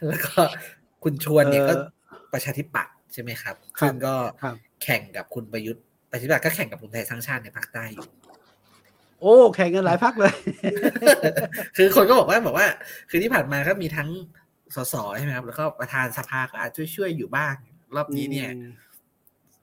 [0.10, 0.42] แล้วก็
[1.04, 1.74] คุณชวนเนี่ยก็
[2.34, 8.08] ประชาธิปัตย์ใช่ไหมครับซึ่งก็ครับแข่งกับคุณประยุทธ์ประชาธิปัตย์ก็แข่งกับคุณไทยสร้างชาติในภาคใต้อยู่
[9.22, 10.34] โอ้แข่งกันหลายพักเลย
[11.78, 12.68] คือคนก็บอกว่าบอกว่า
[13.10, 14.10] คือที่ผ่านมาก็มีทั้ง
[14.76, 17.56] สสใช่ไหมครับ แล้วก็ประธานสภาก็อาจช่วยช่วยๆอยู่บ้าง
[17.96, 18.50] รอบนี้เนี่ย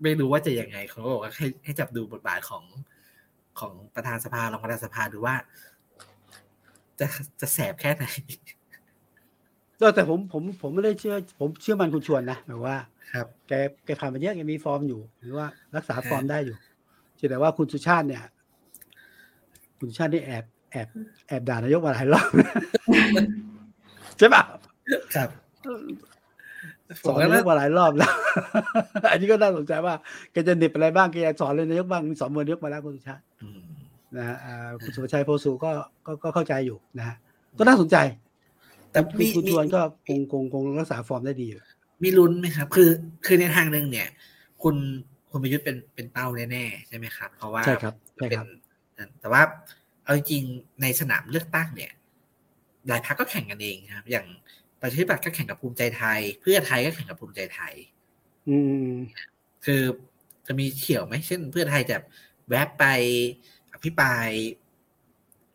[0.02, 2.64] ไม่รู้ว่าจะยังไงเขาก็บอกว่าให้ให้จับดูบทบาทของ
[3.60, 5.34] ของประธานสภารองประธานสภาดูว่า
[7.00, 7.06] จะ
[7.40, 8.04] จะแสบแค่ไหน
[9.80, 12.76] ก็แต่ผมผมผมไม่ได้เชื่อ ผมเชื่อมันคุณชวนนะแบบว่า
[13.12, 13.52] ครับ แก
[13.84, 15.46] แกผ่านมาเยอะแกมีฟอร์มอยู่หรือว่า
[15.76, 16.56] รักษาฮะฟอร์มได้อยู่
[17.30, 18.22] แต่ว่าคุณสุชาติเนี่ย
[19.78, 20.88] คุณสุชาตินี่แอบแอบ
[21.28, 22.28] แอบด่านายกมาหลายรอบ
[24.18, 24.42] ใช่ปะ
[25.14, 25.28] ครับ
[27.02, 28.12] สอนนายกมาหลายรอบแล้ว
[29.10, 29.94] อันนี้ก็น่าสนใจว่า
[30.32, 33.60] แกจะเหน็บอะไรบ้างแกจะสอนเลยนายกบ้างสอนมือนายกมาแล้วคุณสุชาติอืม
[34.16, 35.70] นะฮะอ่าคุณสุภชัยโพสุก็
[36.06, 37.16] ก็ก็เข้าใจอยู่นะฮะ
[37.58, 37.96] ก็น่าสนใจ
[38.90, 41.60] แต่คุณมีคุณมีชวนก็คงคงคงรักษาฟอร์มได้ดีอยู่
[42.02, 42.90] มีลุ้นไหมครับ คือ
[43.26, 44.08] คือในทางหนึ่งเนี่ย
[44.62, 44.76] คุณ
[45.30, 48.46] คุณประยุทธ์เป็นเป็นเป้าแน่ๆใช่ไหมครับ เพราะว่าใช่ครับใช่เป็นครับ
[49.20, 49.42] แต่ว่า
[50.04, 51.92] เอาจริงๆในสนามเลือกตั้งเนี่ย
[52.88, 54.26] หลายพรรคก็แข่งกันเองครับ อย่าง
[54.80, 57.74] ประชาธิปัตย์ก็แข่งกับภูมิใจไทย เพื่อไทยก็แข่งกับภูมิใจไทย
[58.48, 58.88] อืม
[59.64, 59.82] คือ
[60.46, 61.96] จะมีเขี่ยวไหมเช่น เพื่อไทยจะ
[62.48, 62.84] แวบไป
[63.72, 64.28] อภิปราย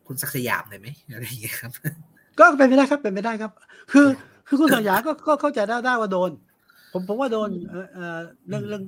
[0.06, 1.70] คุณศักดิ์สยามเลยไหมอะไรอย่างเงี้ยครับ
[2.38, 3.52] ก็เป็นไปได้ครับเป็นไปได้ครับ
[3.92, 4.06] คือ
[4.46, 6.30] คือคุณสัญญาก็ก็เข้าใจได้ได้ว่าโดน
[6.92, 8.18] ผมผมว่าโดนเออเออ
[8.48, 8.82] เรื่องเรื่อง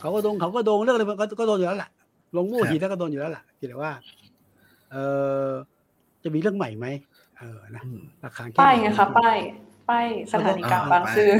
[0.00, 1.90] เขาก็โดนเขาก็โดนเรื่องอะไรมันก็ก็โดนอยู่แล้วแหละ
[2.36, 3.92] ลงมู่ครับหีแล้วก็โดนอยู่แล้วแหละแต่ว่า
[4.90, 4.96] เอ
[5.46, 5.48] อ
[6.22, 6.86] จะมีเรื่องใหม่ไหม
[7.38, 9.38] เออนะอืมหลักฐานแป้ายไงคะป้าย
[9.88, 11.30] ป้ายสถานีกลางบางซื่อ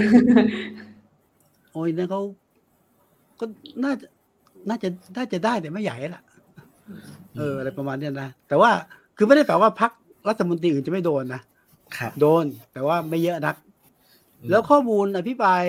[1.72, 2.20] โอ้ยนั่นเขา
[3.40, 3.44] ก็
[3.84, 4.06] น่าจะ
[4.68, 6.22] น่าจะน่าจะได้แต่ไม่ใหญ่ละ
[7.36, 8.70] เอออะไรประมาณเนี้ยนะแต่ว่า
[9.16, 9.90] คือไม่ได้แปลว่าพัก
[10.28, 11.42] รัฐมนตรีอื่นจะไม่โดนนะ
[11.96, 13.56] ครับโดนแต่ว่าไม่เยอะนัก
[14.50, 15.64] แล้วข้อมูลอภิปราย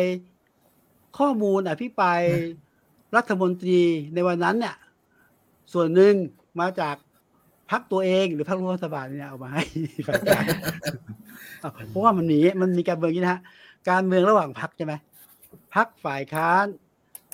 [1.19, 2.21] ข้อมูลอภิปราย
[3.15, 3.79] รัฐมนตรี
[4.13, 4.75] ในวันนั้นเนี่ย
[5.73, 6.13] ส่วนหนึ่ง
[6.59, 6.95] มาจาก
[7.71, 9.63] พักตัวเองหรือพักร่วมรัฐบาลเนี่ยเอามาให้
[10.07, 10.43] ฝ่ายการ
[11.63, 13.41] อะเพราะว่ามันมีมันมีการเมืองอย่างนี้นะฮะ
[13.89, 14.93] การเมืองระหว่างพักใช่ไหม
[15.75, 16.65] พักฝ่ายค้าน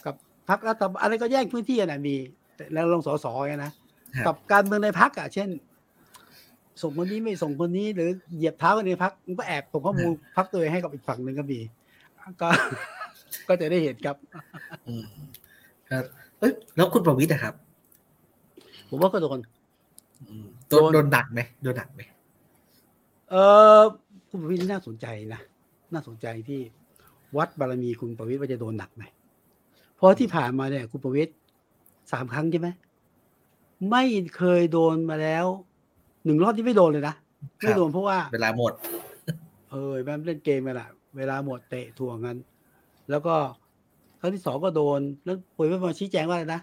[0.06, 0.16] กับ
[0.50, 2.16] พักรัฐบาลอะไรก็แย่งพื้นที่กันนะมี
[2.56, 3.72] แต่แล้วลงสสไงนะ
[4.16, 5.50] ครับกับการเมืองในพักอะเช่น
[6.82, 11.60] ส่งคนนี้ไม่ส่งคนนี้ หรือเหยียบเท้ากันในพักมันก็แอบส่งข้อมูลพักตัวเองให้กับอีกฝั่งหนึ่งก็มี
[12.42, 12.48] ก็
[13.48, 14.16] ก็จะได้เห็นครับ
[14.88, 15.04] อืม
[15.90, 16.04] ครับ
[16.40, 17.54] เอ้ยแล้วคุณประวิตรอะครับ
[18.90, 19.55] ผมว่าก็โดนอืม
[20.70, 22.02] โดนโดนโดนดักไหมโดนดักไหม
[23.32, 23.36] เอ
[23.78, 23.82] อ
[24.30, 25.42] คุณประวิตรนี่น่าสนใจนะ
[25.94, 26.60] น่าสนใจที่
[27.38, 29.04] วัดบารมีคุณประวิตรว่าจะโดนหนักไหม
[29.96, 31.34] เพราะที่ผ่านมาเนี่ย คุณประวิตร
[32.12, 32.70] สามครั้งใช่ไหม
[33.92, 34.04] ไม่
[34.38, 35.46] เคยโดนมาแล้ว
[36.26, 37.16] หนึ่งรอบที่ไม่โดนเลยนะ
[37.60, 38.74] ไม่โดนเพราะว่าเวลาหมด
[39.72, 42.38] เออแม่งเล่นเกมกันแหละเวลาหมดเตะถ่วงกัน
[43.10, 43.36] แล้วก็
[44.20, 46.62] ครั้งที่สองก็โดนแล้วคุยไม่มาชี้แจงว่าอะไรนะ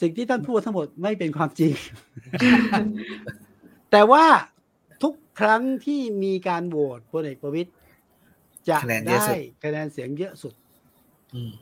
[0.00, 1.72] สิ่งที่ท่านพูดทั้งหมดไม่เป็นความจริง
[3.90, 4.24] แต่ว่า
[5.02, 7.70] ทุกครั้งที่มีการโหวตพลเอกประวิตย
[8.68, 10.54] จะคะแนนเยอะได้สุดคะแนนเสียงเยอะสุด
[11.34, 11.52] อืม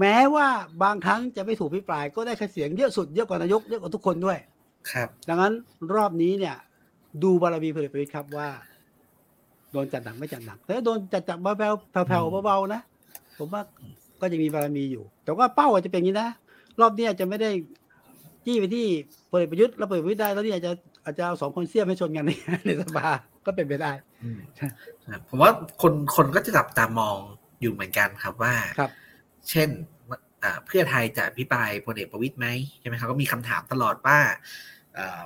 [0.00, 0.48] แม้ว่า
[0.82, 4.38] บางครั้งจะไม่ถูกพิปราย ก็ได้คะแนนเสียงเยอะสุดเยอะกว่านายกเยอะกว่าทุกคนด้วย
[4.90, 5.54] ครับ ดังนั้น
[5.94, 6.56] รอบนี้เนี่ย
[7.22, 8.48] ดูบารมีพลเอกประวิตยครับว่า
[9.72, 12.80] โดนจัดหนักไม่จัดหนักแต่ถ้าโดนจัดจัดเบาๆแผ่วๆเบาๆนะ
[13.38, 13.62] ผมว่า
[14.20, 16.28] ก็จะมีบารมีอยู่ แต่ว่าเป้าอาจจะเป็นอย่างนี้นะ
[16.80, 17.50] รอบนี้อาจจะไม่ได้
[18.44, 18.86] จี้ไปที่
[19.30, 20.72] พลเอกประยุทธ์แล้วพลเอกประยุทธ์ได้แล้วนี่อาจจะ
[21.04, 22.30] อาจจะเอาสองคนเสี้ยมให้ชนกันใน
[22.66, 23.10] ในสภา
[23.46, 23.92] ก็เป็นไปได้
[24.22, 25.50] อืมครับผมว่า
[25.82, 27.16] คนคนก็จะจับตามอง
[27.60, 28.90] อยู่เหมือนกันครับว่าครับ
[29.50, 29.68] เช่น
[30.42, 32.46] อ่าเพื่อไทยจะพิปรายพลเอกประวิตยไหม
[32.80, 34.18] ใช่ไหมครับก็มีคำถามตลอดว่า
[34.98, 35.20] อ่า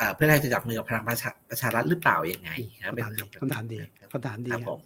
[0.00, 2.50] อ่าเพื่อไทยจะจับมือกับพลังประชาประชารัฐหรือเปล่ายังไง
[2.84, 3.04] ครับเป็น
[3.42, 3.78] คำถามดี
[4.12, 4.80] คำถามดีครับผม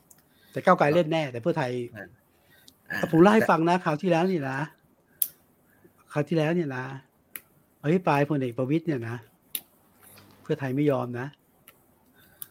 [0.52, 1.70] แต่ก้าวไกลเล่นแน่ แต่เพื่อไทย
[2.90, 4.58] อ่าผมเล่าให้ฟังนะคราวที่แล้วนี่นะ
[6.16, 6.84] คราวที่แล้วเนี่ยนะ
[7.82, 9.16] อภิปรายพลเอกประวิตยเนี่ยนะ
[10.42, 11.26] เพื่อไทยไม่ยอมนะ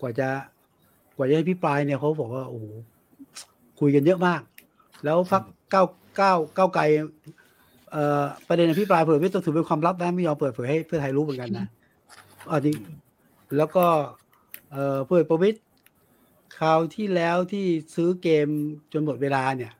[0.01, 0.28] กว่าจะ
[1.16, 2.66] กว่าจะให้พิปรายเนี่ยเขาบอกว่าโอ้โห
[3.80, 4.41] คุยกันเยอะมาก
[5.03, 5.84] แล้วพักเก้า
[6.18, 6.84] เก้าเก้าไกล
[7.91, 11.66] เอ่อประเด็นอภิปรายเอกประวิตยต้องถือเป็นความลับนะไม่ยอมเปิดเผยให้เพื่อไทยรู้เหมือนกันนะ
[12.51, 12.76] อันนี้
[13.57, 13.86] แล้วก็
[14.72, 15.59] เอ่อพลเอกประวิตย
[16.57, 18.47] คราวที่แล้วที่ซื้อเกม
[18.93, 19.72] จนหมดเวลาเนี่ย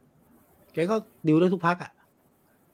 [0.74, 0.96] แกก็
[1.28, 1.92] ดิวได้ทุกพักอะ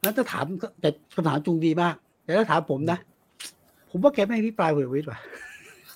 [0.03, 0.45] นั้นถ้าถาม
[0.81, 2.99] แต่คำถามจุงดีมาก แต่ถ้าถามผมนะ
[3.89, 5.19] ผมว่าแกไม่พิปรายพลเอกประวิตยว่ะ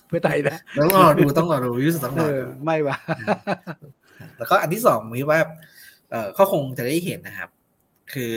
[0.08, 2.96] เพื่อไทยนะต้องรอดูต้องรอดูวิสุทธ์ต้องเอรออดูไม่ว่ะ
[4.38, 5.40] แล้วก็อันที่สองมีว่า
[6.10, 7.50] เออก็คงจะได้เห็นนะครับ
[8.12, 8.32] คือ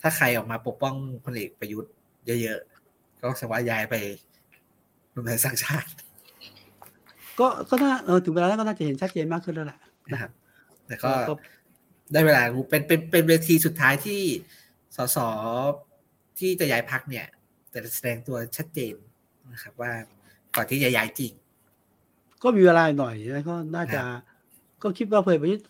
[0.00, 0.94] ถ้าใครออกมาปกป้อง
[1.24, 1.92] พลเอกประยุทธ์
[2.26, 3.94] เยอะๆ ก็แสดงว่าย้ายไป
[5.14, 5.88] รวมไทยสร้างชาติ
[7.40, 9.78] ก็ก็น่าเออถึงเวลาแล้วก็น่าจะเห็นชัดเจนมากขึ้นแล้วแหละ
[10.12, 10.30] นะครับ
[10.86, 11.34] แต่ก็ก็
[12.12, 14.20] ได้เวลารู้เป็นเป็นเป็นเวทีสุดท้ายที่
[14.96, 15.18] สส
[16.38, 17.26] ที่จะย้ายพักเนี่ย
[17.72, 18.94] จะแสดงตัวชัดเจน
[19.52, 19.92] นะครับ ว่า
[20.54, 21.32] ก่อนที่จะย้ายจริง
[22.42, 24.02] ก็มีเวลาหน่อยแล้วก็น่าจะ
[24.82, 25.66] ก็คิดว่าพลเอกประยุทธ์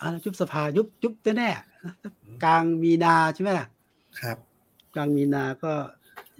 [0.00, 3.66] อ่ายุบสภายุบยุบแน่ๆกลางมีนาใช่ไหมล่ะ
[4.20, 4.38] ครับ
[4.94, 5.72] กลางมีนาก็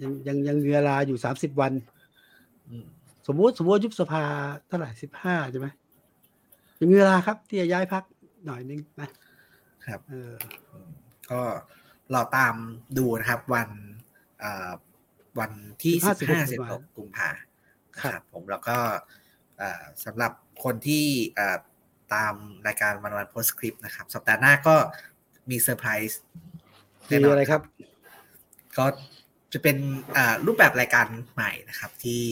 [0.01, 1.73] ยังยังยังมีเวลาอยู่สามสิบวัน
[2.69, 2.85] อืม
[3.27, 4.23] สมมุติสมมติว่ายุบสภา
[4.67, 5.67] เท่าไหร่สิบห้าใช่ไหม
[6.79, 8.03] ยังมีเวลาครับ ที่จะย้ายพัก
[8.45, 9.09] หน่อยนึงนะ
[9.85, 10.31] ครับ เออ
[10.71, 10.79] อื
[12.07, 12.55] มก็รอตาม
[12.97, 13.69] ดูนะครับ วัน
[14.39, 14.71] เอ่อ
[15.39, 15.51] วัน
[15.83, 17.29] ที่สิบห้าสิบหกกุมภา
[17.93, 18.77] นะครับ ผมแล้วก็
[19.57, 20.31] เอ่อสำหรับ
[20.63, 21.05] คนที่
[21.35, 21.57] เอ่อ
[22.13, 22.33] ตาม
[22.67, 24.75] รายการวันวันโพสคลิปนะครับ สัปดาห์หน้าก็
[25.49, 26.19] มีเซอร์ไพรส์
[27.09, 27.61] มีอะไรครับ
[28.77, 28.85] ก็
[29.53, 29.77] จะเป็น
[30.17, 32.23] อ่ารูปแบบรายการใหม่นะครับ ที่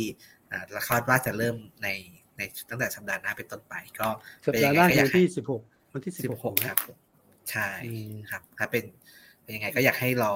[0.51, 1.89] อ่าละครว่าจะเริ่มใน
[2.37, 4.07] ในตั้งแต่สัปดาห์หน้าเป็นต้นไป ก็
[4.45, 5.61] สัปเป็นดายัห์งหไงน้าก็อคืยาอกวันให้ที่สิบหก
[5.93, 6.97] วันที่สิสิบบหกหกครับผม
[7.51, 9.04] ใช่อืมครับถ้าเป็นเป็น
[9.55, 10.33] ยังไงก็อยากให้รอ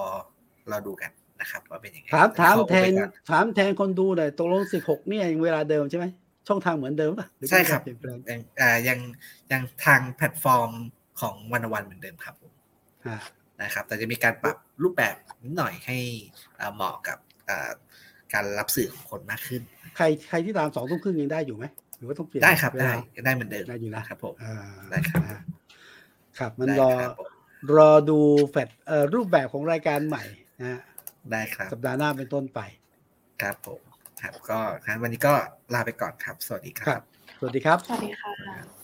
[0.72, 6.06] รอดูกันนะครับว่าเป็นยังไงถามถามขอแทนไปก่อถามแทนคนดูหน่อยตกลงสิบหกนี่ยังเวลาเดิมใช่ไหม
[6.48, 9.00] ช่องทางเหมือนเดิมป่ะหอใช่ครับมีกาเปลี่ยนแปลงยังอ่ายัง
[9.52, 10.72] ยังทางแพลตฟอร์ม
[11.22, 12.52] ของวันวันเหมือนเดิมครับผม
[13.06, 13.18] อ่า
[13.62, 15.98] นะครับ แต่จะมีการปรับรูปแบบนิดหน่อยให้
[16.60, 17.18] อ่าเหมาะกับ
[17.50, 17.70] อ่า
[18.34, 19.62] การรับสื่อของคนมากขึ้น
[19.98, 21.66] ใครใครที่ตามสองทุ่มครึ่งยังได้อยู่ไหม
[21.98, 24.56] หรือว่าต้องเปลี่ยนได้ครับเวได้ลาได้เหมือนเดิมได้อยู่นะครับผมอ่า
[24.90, 25.38] ได้ครับอ่า
[26.38, 27.29] ครับมันได้รอค
[27.66, 30.24] รับผมรอดูแฟลตเอ่อรูปแบบของรายการใหม่
[30.60, 30.82] นะฮะ
[31.32, 32.60] ได้ครับ สัปดาห์หน้าเป็นต้นไป
[33.42, 33.82] ครับผม
[34.22, 35.34] ครับก็งั้นวันนี้ก็
[35.74, 37.02] ลาไปก่อนครับ สวัสดีคครัรับบ
[37.40, 38.79] สวัสดีครับ สวัสดีค่ะ